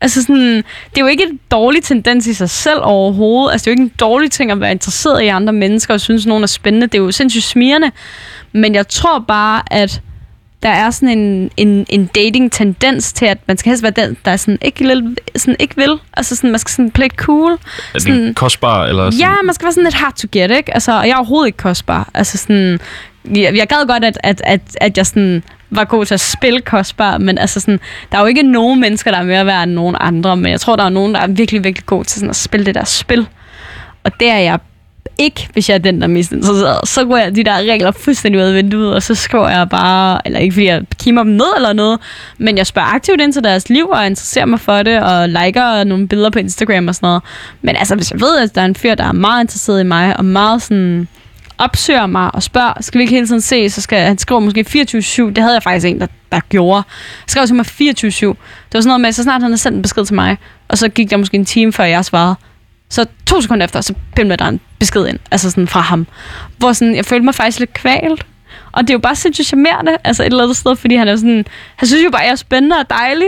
[0.02, 0.56] Altså sådan,
[0.90, 3.52] det er jo ikke en dårlig tendens i sig selv overhovedet.
[3.52, 6.02] Altså det er jo ikke en dårlig ting at være interesseret i andre mennesker og
[6.02, 6.88] synes, at nogen er spændende.
[6.88, 7.92] Det er jo sindssygt smirende.
[8.52, 10.02] Men jeg tror bare, at
[10.66, 14.32] der er sådan en, en, en dating-tendens til, at man skal helst være den, der
[14.32, 15.02] er sådan ikke,
[15.36, 16.00] sådan ikke vil.
[16.18, 17.52] Altså sådan, man skal sådan play cool.
[17.96, 18.86] Er sådan, det kostbar?
[18.86, 19.20] Eller sådan?
[19.20, 20.74] Ja, man skal være sådan lidt hard to get, ikke?
[20.74, 22.10] Altså, og jeg er overhovedet ikke kostbar.
[22.14, 22.80] Altså sådan,
[23.26, 26.62] jeg, jeg gad godt, at, at, at, at jeg sådan var god til at spille
[26.62, 27.80] kostbar, men altså sådan,
[28.12, 30.62] der er jo ikke nogen mennesker, der er mere værd end nogen andre, men jeg
[30.62, 32.84] tror, der er nogen, der er virkelig, virkelig god til sådan at spille det der
[32.84, 33.28] spil.
[34.04, 34.60] Og det er jeg
[35.18, 36.88] ikke, hvis jeg er den, der er mest interesseret.
[36.88, 40.22] Så går jeg de der regler fuldstændig ud af vinduet, og så skriver jeg bare,
[40.26, 42.00] eller ikke fordi jeg kimer dem ned eller noget,
[42.38, 45.84] men jeg spørger aktivt ind til deres liv, og interesserer mig for det, og liker
[45.84, 47.22] nogle billeder på Instagram og sådan noget.
[47.62, 49.84] Men altså, hvis jeg ved, at der er en fyr, der er meget interesseret i
[49.84, 51.08] mig, og meget sådan
[51.58, 54.66] opsøger mig og spørger, skal vi ikke hele tiden se, så skal han skrive måske
[54.70, 54.74] 24-7.
[55.24, 56.84] Det havde jeg faktisk en, der, der gjorde.
[57.20, 57.76] Han skrev til mig 24-7.
[57.80, 58.38] Det
[58.74, 60.38] var sådan noget med, så snart han havde sendt en besked til mig,
[60.68, 62.36] og så gik der måske en time, før jeg svarede.
[62.90, 66.08] Så to sekunder efter, så pimlede der en besked ind, altså sådan fra ham.
[66.58, 68.26] Hvor sådan, jeg følte mig faktisk lidt kvalt.
[68.72, 71.16] Og det er jo bare sindssygt charmerende, altså et eller andet sted, fordi han er
[71.16, 73.28] sådan, han synes jo bare, at jeg er spændende og dejlig.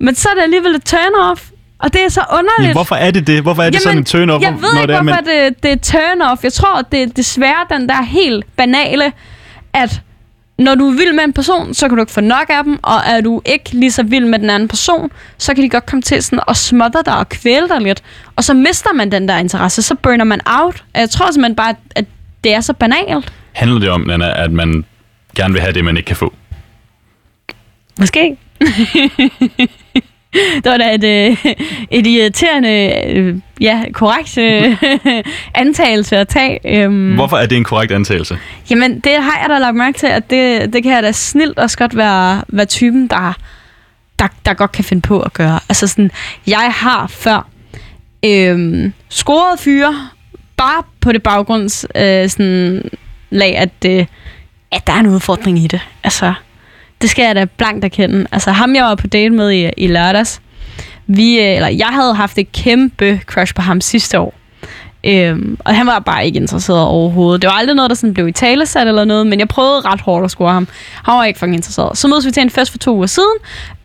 [0.00, 1.50] Men så er det alligevel et turn-off.
[1.78, 2.68] Og det er så underligt.
[2.68, 3.42] Ja, hvorfor er det det?
[3.42, 4.42] Hvorfor er det Jamen, sådan en turn-off?
[4.42, 5.52] Jeg ved når ikke, det er, hvorfor men...
[5.52, 6.40] det, det er turn-off.
[6.42, 9.12] Jeg tror, det er desværre den der helt banale,
[9.72, 10.02] at
[10.58, 12.78] når du er vild med en person, så kan du ikke få nok af dem,
[12.82, 15.86] og er du ikke lige så vild med den anden person, så kan de godt
[15.86, 18.02] komme til sådan at smadre dig og kvæle dig lidt.
[18.36, 20.84] Og så mister man den der interesse, så burner man out.
[20.94, 22.04] Jeg tror simpelthen bare, at
[22.44, 23.32] det er så banalt.
[23.52, 24.84] Handler det om, Nana, at man
[25.36, 26.34] gerne vil have det, man ikke kan få?
[27.98, 28.36] Måske.
[30.34, 31.54] det var da et, øh,
[31.90, 34.76] et irriterende, øh, ja, korrekt øh,
[35.64, 36.58] antagelse at tage.
[36.64, 38.38] Øhm, Hvorfor er det en korrekt antagelse?
[38.70, 41.58] Jamen, det har jeg da lagt mærke til, at det, det kan jeg da snilt
[41.58, 43.32] også godt være, være typen, der,
[44.18, 45.60] der, der godt kan finde på at gøre.
[45.68, 46.10] Altså sådan,
[46.46, 47.48] jeg har før
[48.24, 50.08] øhm, scoret fyre,
[50.56, 52.82] bare på det baggrunds øh, sådan,
[53.30, 54.06] lag, at, øh,
[54.72, 55.80] at der er en udfordring i det.
[56.04, 56.34] Altså,
[57.00, 58.26] det skal jeg da blankt erkende.
[58.32, 60.40] Altså ham, jeg var på date med i, i lørdags,
[61.06, 64.34] vi, øh, eller jeg havde haft et kæmpe crush på ham sidste år.
[65.04, 67.42] Øhm, og han var bare ikke interesseret overhovedet.
[67.42, 70.00] Det var aldrig noget, der sådan blev i talesat eller noget, men jeg prøvede ret
[70.00, 70.68] hårdt at score ham.
[71.04, 71.98] Han var ikke fucking interesseret.
[71.98, 73.36] Så mødes vi til en fest for to uger siden,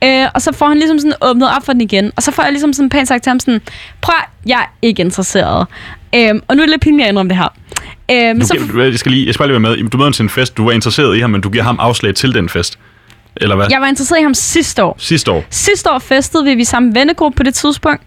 [0.03, 2.11] øh, og så får han ligesom sådan åbnet op for den igen.
[2.15, 3.61] Og så får jeg ligesom sådan pænt sagt til ham sådan,
[4.01, 5.67] prøv, jeg er ikke interesseret.
[6.15, 7.53] Øhm, og nu er det lidt pinligt at indrømme det her.
[8.11, 9.89] Øhm, du, så, jeg, skal lige, jeg skal bare lige være med.
[9.89, 12.15] Du møder til en fest, du var interesseret i ham, men du giver ham afslag
[12.15, 12.79] til den fest.
[13.35, 13.67] Eller hvad?
[13.69, 14.95] Jeg var interesseret i ham sidste år.
[14.99, 15.43] Sidste år?
[15.49, 18.03] Sidste år festede vi, vi samme vennegruppe på det tidspunkt.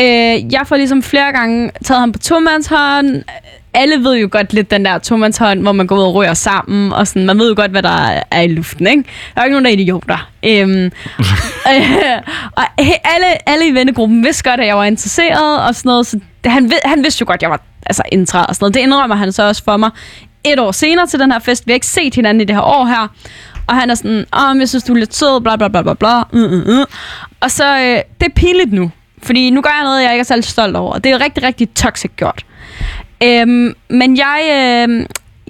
[0.00, 3.22] Øh, jeg får ligesom flere gange taget ham på tomandshånd.
[3.74, 6.92] Alle ved jo godt lidt den der tomandshånd, hvor man går ud og rører sammen,
[6.92, 9.02] og sådan, man ved jo godt, hvad der er i luften, ikke?
[9.34, 10.30] Der er jo ikke nogen, der er idioter.
[10.44, 10.90] Øhm,
[11.74, 12.22] Øh,
[12.56, 12.64] og
[13.04, 16.72] alle, alle i vennegruppen vidste godt, at jeg var interesseret og sådan noget, så han,
[16.84, 18.74] han vidste jo godt, at jeg var altså, interesseret og sådan noget.
[18.74, 19.90] Det indrømmer han så også for mig
[20.44, 21.66] et år senere til den her fest.
[21.66, 23.08] Vi har ikke set hinanden i det her år her.
[23.66, 25.94] Og han er sådan, om jeg synes, du er lidt sød, bla bla bla bla
[25.94, 26.22] bla.
[26.32, 26.84] Mm, mm, mm.
[27.40, 28.90] Og så, øh, det er pinligt nu.
[29.22, 30.98] Fordi nu gør jeg noget, jeg ikke er særlig stolt over.
[30.98, 32.46] Det er rigtig, rigtig toxic gjort.
[33.22, 35.06] Øhm, men jeg, øh,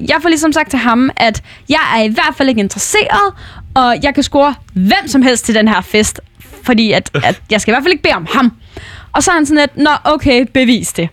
[0.09, 3.33] jeg får ligesom sagt til ham, at jeg er i hvert fald ikke interesseret,
[3.75, 6.21] og jeg kan score hvem som helst til den her fest,
[6.63, 8.53] fordi at, at jeg skal i hvert fald ikke bede om ham.
[9.13, 11.09] Og så er han sådan lidt, nå okay, bevis det.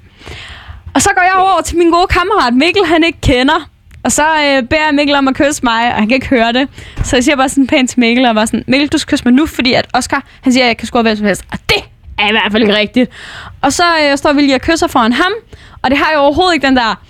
[0.94, 3.70] Og så går jeg over til min gode kammerat Mikkel, han ikke kender.
[4.04, 6.54] Og så øh, beder jeg Mikkel om at kysse mig, og han kan ikke høre
[6.54, 6.68] det.
[7.04, 9.26] Så jeg siger bare sådan pænt til Mikkel, og var sådan, Mikkel, du skal kysse
[9.26, 11.44] mig nu, fordi at Oscar, han siger, at jeg kan score hvem som helst.
[11.52, 11.84] Og det
[12.20, 13.12] er i hvert fald ikke rigtigt.
[13.62, 15.32] Og så øh, står vi lige og kysser foran ham,
[15.82, 17.04] og det har jo overhovedet ikke den der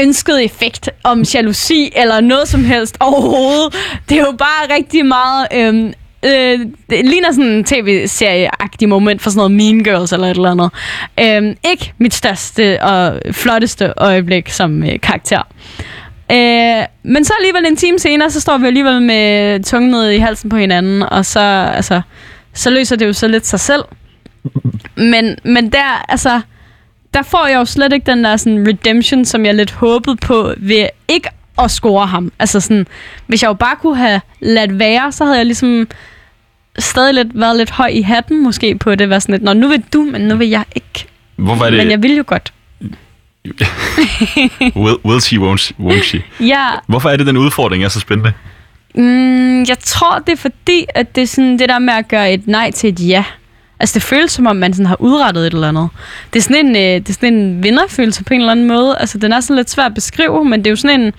[0.00, 3.74] ønskede effekt om jalousi eller noget som helst overhovedet.
[4.08, 5.46] Det er jo bare rigtig meget...
[5.54, 5.92] Øhm,
[6.24, 6.60] øh,
[6.90, 10.70] det ligner sådan en tv-serie-agtig moment for sådan noget Mean Girls eller et eller andet.
[11.20, 15.42] Øhm, ikke mit største og flotteste øjeblik som øh, karakter.
[16.32, 20.18] Øh, men så alligevel en time senere, så står vi alligevel med tungen ned i
[20.18, 21.40] halsen på hinanden, og så,
[21.74, 22.00] altså,
[22.52, 23.82] så løser det jo så lidt sig selv.
[24.96, 26.40] Men, men der, altså,
[27.14, 30.52] der får jeg jo slet ikke den der sådan redemption, som jeg lidt håbede på
[30.56, 32.32] ved ikke at score ham.
[32.38, 32.86] Altså sådan,
[33.26, 35.88] hvis jeg jo bare kunne have ladt være, så havde jeg ligesom
[36.78, 39.10] stadig lidt, været lidt høj i hatten måske på det.
[39.10, 41.06] Var sådan lidt, Nå, nu vil du, men nu vil jeg ikke.
[41.36, 41.78] Hvorfor er det...
[41.78, 42.52] Men jeg vil jo godt.
[44.84, 46.22] will, will she, won't, won't she?
[46.40, 48.32] Ja, Hvorfor er det, den udfordring er så spændende?
[48.94, 52.32] mm, jeg tror, det er fordi, at det er sådan det der med at gøre
[52.32, 53.24] et nej til et ja.
[53.80, 55.88] Altså, det føles som om, man sådan har udrettet et eller andet.
[56.32, 58.96] Det er sådan en, øh, det er sådan en vinderfølelse på en eller anden måde.
[58.98, 61.12] Altså, den er sådan lidt svær at beskrive, men det er jo sådan en...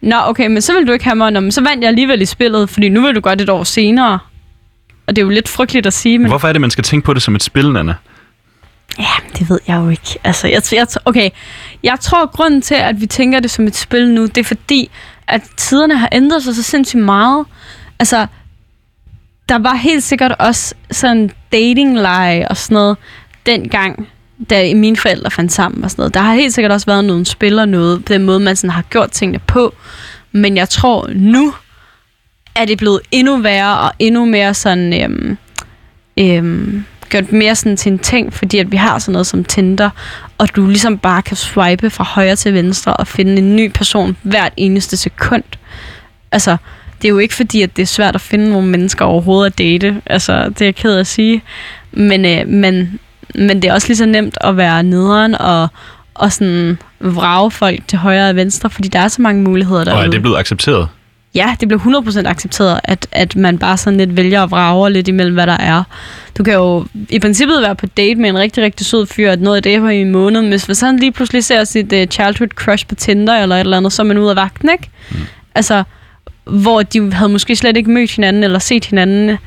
[0.00, 2.22] Nå, okay, men så vil du ikke have mig, Nå, men så vandt jeg alligevel
[2.22, 4.18] i spillet, fordi nu vil du godt et år senere.
[5.06, 7.04] Og det er jo lidt frygteligt at sige, men Hvorfor er det, man skal tænke
[7.04, 7.94] på det som et spil, Nana?
[8.98, 10.18] Ja, det ved jeg jo ikke.
[10.24, 11.30] Altså, jeg, jeg, okay,
[11.82, 14.44] jeg tror, at grunden til, at vi tænker det som et spil nu, det er
[14.44, 14.90] fordi,
[15.26, 17.46] at tiderne har ændret sig så sindssygt meget.
[17.98, 18.26] Altså,
[19.48, 22.00] der var helt sikkert også sådan dating
[22.50, 22.96] og sådan noget
[23.46, 24.08] dengang,
[24.50, 26.14] da mine forældre fandt sammen og sådan noget.
[26.14, 28.70] Der har helt sikkert også været nogle spil og noget, på den måde, man sådan
[28.70, 29.74] har gjort tingene på.
[30.32, 31.54] Men jeg tror, nu
[32.54, 35.02] er det blevet endnu værre og endnu mere sådan...
[35.02, 35.36] Øhm,
[36.16, 39.90] øhm, gjort mere sådan til en ting, fordi at vi har sådan noget som Tinder,
[40.38, 44.16] og du ligesom bare kan swipe fra højre til venstre og finde en ny person
[44.22, 45.42] hvert eneste sekund.
[46.32, 46.56] Altså,
[47.02, 49.58] det er jo ikke fordi, at det er svært at finde nogle mennesker overhovedet at
[49.58, 50.02] date.
[50.06, 51.42] Altså, det er jeg ked at sige.
[51.92, 52.98] Men, øh, men,
[53.34, 55.68] men det er også lige så nemt at være nederen og,
[56.14, 60.00] og sådan vrage folk til højre og venstre, fordi der er så mange muligheder derude.
[60.00, 60.88] Og er det blevet accepteret?
[61.34, 65.08] Ja, det blev 100% accepteret, at, at man bare sådan lidt vælger at vrage lidt
[65.08, 65.82] imellem, hvad der er.
[66.38, 69.40] Du kan jo i princippet være på date med en rigtig, rigtig sød fyr, at
[69.40, 72.04] noget af det her i en måned, men hvis han lige pludselig ser sit uh,
[72.04, 74.90] childhood crush på Tinder eller et eller andet, så er man ude af vagten, ikke?
[75.10, 75.16] Mm.
[75.54, 75.82] Altså,
[76.44, 79.38] hvor de havde måske slet ikke mødt hinanden eller set hinanden,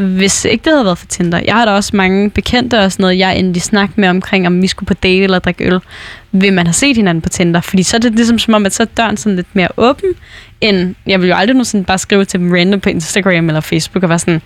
[0.00, 1.40] hvis ikke det havde været for Tinder.
[1.44, 4.62] Jeg har da også mange bekendte og sådan noget, jeg endelig snakket med omkring, om
[4.62, 5.80] vi skulle på date eller drikke øl,
[6.32, 7.60] vil man have set hinanden på Tinder.
[7.60, 10.10] Fordi så er det ligesom som om, at så er døren sådan lidt mere åben,
[10.60, 14.02] end jeg vil jo aldrig nogensinde bare skrive til dem random på Instagram eller Facebook
[14.02, 14.42] og være sådan,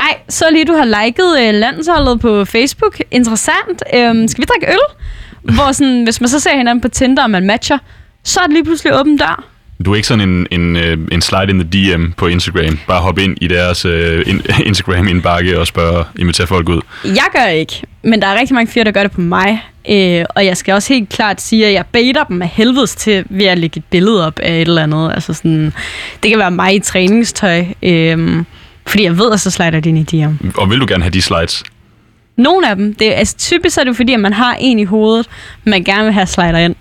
[0.00, 2.98] ej, så lige du har liket øh, landsholdet på Facebook.
[3.10, 3.82] Interessant.
[3.94, 4.96] Øhm, skal vi drikke øl?
[5.54, 7.78] Hvor sådan, hvis man så ser hinanden på Tinder, og man matcher,
[8.24, 9.51] så er det lige pludselig åben dør.
[9.84, 12.78] Du er ikke sådan en, en, øh, en slide in the DM på Instagram.
[12.86, 13.92] Bare hoppe ind i deres uh,
[14.26, 16.80] in, Instagram-indbakke og spørge, invitere folk ud.
[17.04, 19.62] Jeg gør ikke, men der er rigtig mange fyre, der gør det på mig.
[19.90, 23.24] Øh, og jeg skal også helt klart sige, at jeg baiter dem af helvedes til
[23.30, 25.12] ved at lægge et billede op af et eller andet.
[25.14, 25.72] Altså sådan,
[26.22, 28.44] det kan være mig i træningstøj, øh,
[28.86, 30.48] fordi jeg ved, at så slider det ind i DM.
[30.56, 31.64] Og vil du gerne have de slides?
[32.36, 34.84] Nogle af dem, det er, altså, typisk er det fordi, at man har en i
[34.84, 35.26] hovedet,
[35.64, 36.74] man gerne vil have slider ind.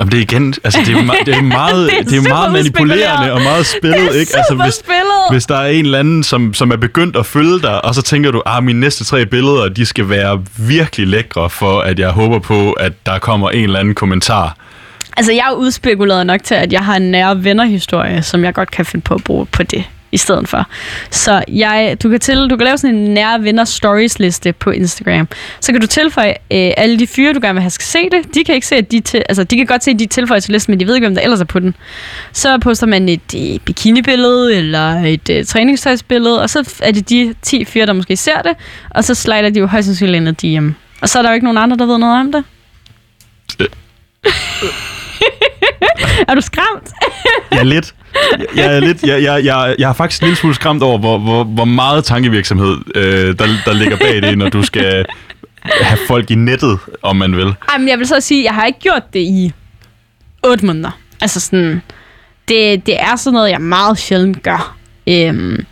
[0.00, 2.28] Jamen det er igen, altså det er, jo, det er meget, Det er det er
[2.28, 4.36] meget manipulerende og meget spillet, Det er ikke?
[4.36, 5.22] Altså hvis, spillet.
[5.30, 8.02] hvis der er en eller anden, som, som er begyndt at følge dig, og så
[8.02, 12.10] tænker du, ah, mine næste tre billeder, de skal være virkelig lækre, for at jeg
[12.10, 14.56] håber på, at der kommer en eller anden kommentar.
[15.16, 18.70] Altså, jeg er udspekuleret nok til, at jeg har en nære vennerhistorie, som jeg godt
[18.70, 20.66] kan finde på at bruge på det i stedet for.
[21.10, 24.70] Så jeg, du, kan til, du kan lave sådan en nære venner stories liste på
[24.70, 25.28] Instagram.
[25.60, 28.34] Så kan du tilføje øh, alle de fyre, du gerne vil have skal se det.
[28.34, 30.08] De kan ikke se, at de, til, altså, de kan godt se, at de er
[30.08, 31.74] tilføjet til listen, men de ved ikke, hvem der ellers er på den.
[32.32, 37.34] Så poster man et øh, bikinibillede eller et øh, træningstøjsbillede, og så er det de
[37.42, 38.52] 10 fyre, der måske ser det,
[38.90, 40.70] og så slider de jo højst sandsynligt ind ad DM.
[41.00, 42.44] Og så er der jo ikke nogen andre, der ved noget om det.
[43.60, 43.66] Øh.
[46.28, 46.90] er du skræmt?
[47.52, 47.94] Ja, lidt
[48.56, 51.18] jeg, er lidt, jeg, jeg, jeg, jeg er faktisk en lille smule skræmt over, hvor,
[51.18, 55.04] hvor, hvor meget tankevirksomhed, øh, der, der ligger bag det, når du skal
[55.62, 57.54] have folk i nettet, om man vil.
[57.72, 59.52] Jamen, jeg vil så sige, at jeg har ikke gjort det i
[60.44, 60.90] 8 måneder.
[61.20, 61.82] Altså sådan,
[62.48, 64.76] det, det er sådan noget, jeg meget sjældent gør.
[65.06, 65.66] Øhm,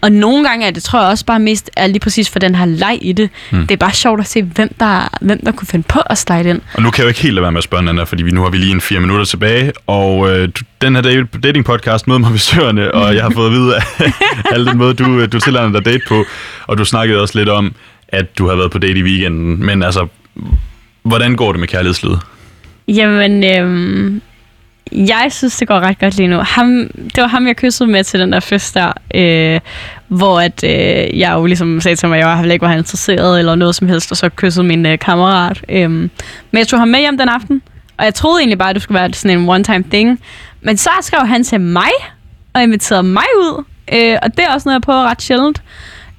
[0.00, 2.54] og nogle gange er det, tror jeg også bare mest er lige præcis for den
[2.54, 3.30] her leg i det.
[3.52, 3.66] Mm.
[3.66, 6.48] Det er bare sjovt at se, hvem der, hvem der kunne finde på at slide
[6.48, 6.60] ind.
[6.74, 8.30] Og nu kan jeg jo ikke helt lade være med at spørge Nana, fordi vi
[8.30, 12.08] nu har vi lige en fire minutter tilbage, og øh, du, den her dating podcast
[12.08, 14.12] møder mig ved Søerne, og jeg har fået at vide af
[14.54, 16.24] al den måde, du, du tillader dig date på,
[16.66, 17.74] og du snakkede også lidt om,
[18.08, 20.06] at du har været på date i weekenden, men altså,
[21.02, 22.20] hvordan går det med kærlighedslivet?
[22.88, 24.22] Jamen, øhm,
[24.92, 26.38] jeg synes, det går ret godt lige nu.
[26.38, 29.60] Ham, det var ham, jeg kyssede med til den der fest der, øh,
[30.08, 33.54] hvor at, øh, jeg jo ligesom sagde til mig, at jeg ikke var interesseret eller
[33.54, 35.64] noget som helst, og så kyssede min øh, kammerat.
[35.68, 36.10] Øh, men
[36.52, 37.62] jeg tog ham med hjem den aften,
[37.98, 40.20] og jeg troede egentlig bare, at det skulle være sådan en one-time thing.
[40.60, 41.90] Men så skrev han til mig,
[42.54, 45.62] og inviterede mig ud, øh, og det er også noget, jeg prøver ret sjældent.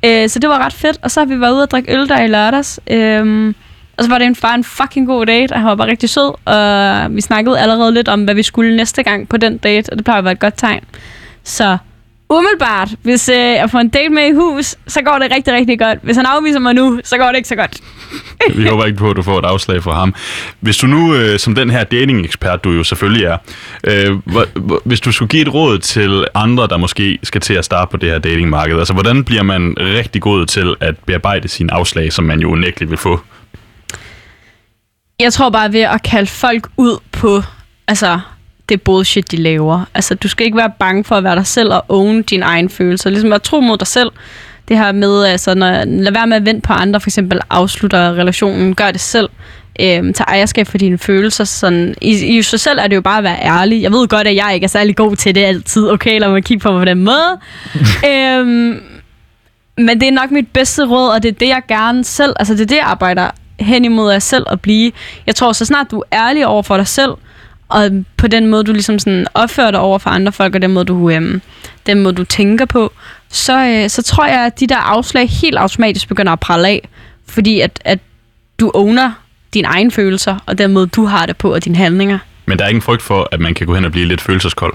[0.06, 2.10] Øh, så det var ret fedt, og så har vi været ude og drikke øl
[2.10, 2.80] der i lørdags.
[2.88, 3.54] Øh,
[3.98, 6.10] og så var det en, far en fucking god date, og han var bare rigtig
[6.10, 6.34] sød.
[6.46, 9.98] Og vi snakkede allerede lidt om, hvad vi skulle næste gang på den date, og
[9.98, 10.84] det plejer at være et godt tegn.
[11.44, 11.78] Så
[12.30, 15.80] umiddelbart, hvis øh, jeg får en date med i hus, så går det rigtig, rigtig
[15.80, 16.00] godt.
[16.04, 17.78] Hvis han afviser mig nu, så går det ikke så godt.
[18.58, 20.16] vi håber ikke på, at du får et afslag fra ham.
[20.60, 23.38] Hvis du nu, øh, som den her dating-ekspert, du jo selvfølgelig er,
[23.84, 24.18] øh,
[24.86, 27.98] hvis du skulle give et råd til andre, der måske skal til at starte på
[27.98, 32.26] det her datingmarked, altså hvordan bliver man rigtig god til at bearbejde sine afslag, som
[32.26, 33.20] man jo unægteligt vil få?
[35.20, 37.42] Jeg tror bare ved at kalde folk ud på,
[37.88, 38.20] altså,
[38.70, 39.86] det bullshit, de laver.
[39.94, 42.70] Altså, du skal ikke være bange for at være dig selv og own dine egne
[42.70, 43.10] følelser.
[43.10, 44.12] Ligesom være tro mod dig selv.
[44.68, 48.14] Det her med, altså, når, lad være med at vente på andre, for eksempel afslutter
[48.14, 49.30] relationen, gør det selv.
[49.80, 51.44] Øhm, tag ejerskab for dine følelser.
[51.44, 53.82] Sådan, i, I sig selv er det jo bare at være ærlig.
[53.82, 55.90] Jeg ved godt, at jeg ikke er særlig god til det altid.
[55.90, 57.40] Okay, lad mig kigge på mig på den måde.
[58.12, 58.82] øhm,
[59.78, 62.54] men det er nok mit bedste råd, og det er det, jeg gerne selv, altså
[62.54, 63.30] det er det, jeg arbejder
[63.60, 64.92] hen imod dig selv at blive.
[65.28, 67.12] Jeg tror, så snart du er ærlig over for dig selv,
[67.70, 70.74] og på den måde, du ligesom sådan opfører dig over for andre folk, og den
[70.74, 71.42] måde, du, øhm,
[71.86, 72.94] den måde, du tænker på,
[73.30, 76.90] så, øh, så tror jeg, at de der afslag helt automatisk begynder at prale af,
[77.28, 78.00] fordi at, at
[78.60, 79.12] du owner
[79.54, 82.20] dine egne følelser, og den måde, du har det på, og dine handlinger.
[82.46, 84.74] Men der er ingen frygt for, at man kan gå hen og blive lidt følelseskold?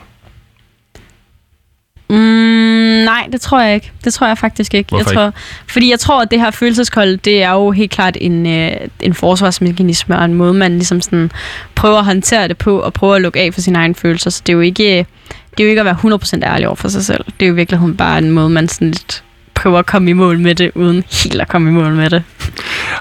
[2.10, 3.92] Mm, nej, det tror jeg ikke.
[4.04, 4.88] Det tror jeg faktisk ikke.
[4.88, 5.32] Hvorfor jeg tror,
[5.66, 9.14] Fordi jeg tror, at det her følelseskold, det er jo helt klart en, øh, en
[9.14, 11.30] forsvarsmekanisme og en måde, man ligesom sådan
[11.74, 14.30] prøver at håndtere det på og prøver at lukke af for sine egne følelser.
[14.30, 15.06] Så det er jo ikke,
[15.50, 17.24] det er jo ikke at være 100% ærlig over for sig selv.
[17.40, 19.22] Det er jo virkelig bare en måde, man sådan lidt
[19.54, 22.22] prøver at komme i mål med det, uden helt at komme i mål med det.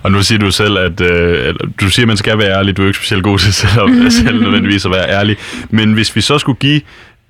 [0.04, 2.78] Og nu siger du selv, at øh, du siger, at man skal være ærlig.
[2.78, 5.38] Du er ikke specielt god til selv, at, selv nødvendigvis at være ærlig.
[5.70, 6.82] Men hvis vi så skulle give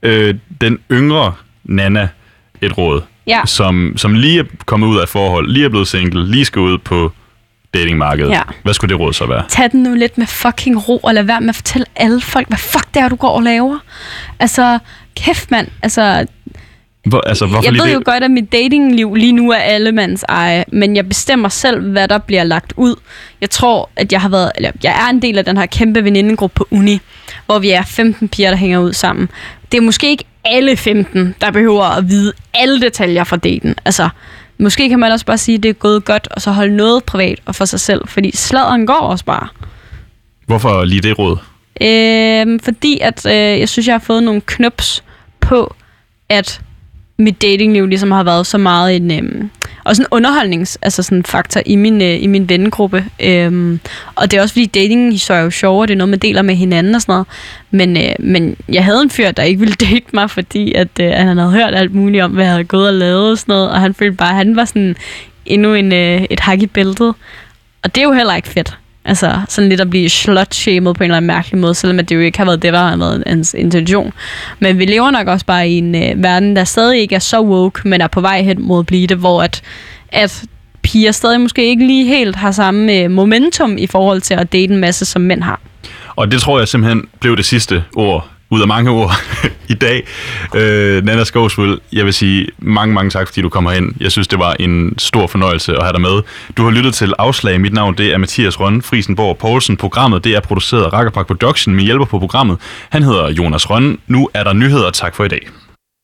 [0.03, 1.34] øh, den yngre
[1.64, 2.07] Nana
[2.62, 3.41] et råd, ja.
[3.45, 6.78] som, som lige er kommet ud af forhold, lige er blevet single, lige skal ud
[6.78, 7.12] på
[7.74, 8.32] datingmarkedet.
[8.32, 8.41] Ja.
[8.64, 9.43] Hvad skulle det råd så være?
[9.49, 12.47] Tag den nu lidt med fucking ro, og lad være med at fortælle alle folk,
[12.47, 13.80] hvad fuck det er, du går og laver.
[14.39, 14.80] Altså,
[15.16, 16.26] kæft mand, altså...
[17.05, 17.93] Hvor, altså hvorfor jeg ved det?
[17.93, 22.07] jo godt, at mit datingliv lige nu er allemands eje, men jeg bestemmer selv, hvad
[22.07, 22.95] der bliver lagt ud.
[23.41, 26.03] Jeg tror, at jeg har været, eller jeg er en del af den her kæmpe
[26.03, 26.99] venindegruppe på uni,
[27.45, 29.30] hvor vi er 15 piger, der hænger ud sammen.
[29.72, 33.76] Det er måske ikke alle 15, der behøver at vide alle detaljer fra daten.
[33.86, 34.10] Altså,
[34.58, 37.04] måske kan man også bare sige, at det er gået godt, og så holde noget
[37.04, 39.48] privat og for sig selv, fordi sladeren går også bare.
[40.46, 41.38] Hvorfor lige det råd?
[41.82, 45.04] Øh, fordi at øh, jeg synes, jeg har fået nogle knups
[45.39, 45.76] på,
[46.30, 46.62] at
[47.18, 49.50] mit datingliv ligesom har været så meget en, øhm,
[49.84, 53.05] også en underholdnings altså sådan faktor i min, øh, i min vennegruppe.
[53.19, 53.79] Øhm,
[54.15, 56.55] og det er også fordi datinghistorier er jo sjovere, det er noget, man deler med
[56.55, 57.27] hinanden og sådan noget.
[57.71, 61.11] Men, øh, men jeg havde en fyr, der ikke ville date mig, fordi at, øh,
[61.11, 63.69] han havde hørt alt muligt om, hvad jeg havde gået og lavet og sådan noget.
[63.69, 64.95] Og han følte bare, at han var sådan
[65.45, 67.13] endnu en, øh, et hak i bæltet.
[67.84, 68.77] Og det er jo heller ikke fedt.
[69.06, 72.20] Altså sådan lidt at blive slut-shamed på en eller anden mærkelig måde, selvom det jo
[72.20, 74.14] ikke har været det, der har været hans intention.
[74.60, 77.41] Men vi lever nok også bare i en øh, verden, der stadig ikke er så
[77.41, 79.62] woke, men er på vej hen mod at blive det, hvor at,
[80.10, 80.43] at
[80.82, 84.74] piger stadig måske ikke lige helt har samme øh, momentum i forhold til at date
[84.74, 85.62] en masse, som mænd har.
[86.16, 89.12] Og det tror jeg simpelthen blev det sidste ord ud af mange ord
[89.70, 90.08] i dag.
[90.56, 93.97] Øh, Nana Skovsvøl, jeg vil sige mange, mange tak, fordi du kommer hen.
[93.99, 96.22] Jeg synes, det var en stor fornøjelse at have dig med.
[96.58, 97.62] Du har lyttet til Afslag.
[97.62, 99.78] Mit navn det er Mathias Rønne Frisenborg Poulsen.
[99.78, 102.58] Programmet det er produceret af Rakkerpark Production med hjælper på programmet.
[102.89, 103.97] Han hedder Jonas Rønne.
[104.08, 104.89] Nu er der nyheder.
[104.91, 105.47] Tak for i dag.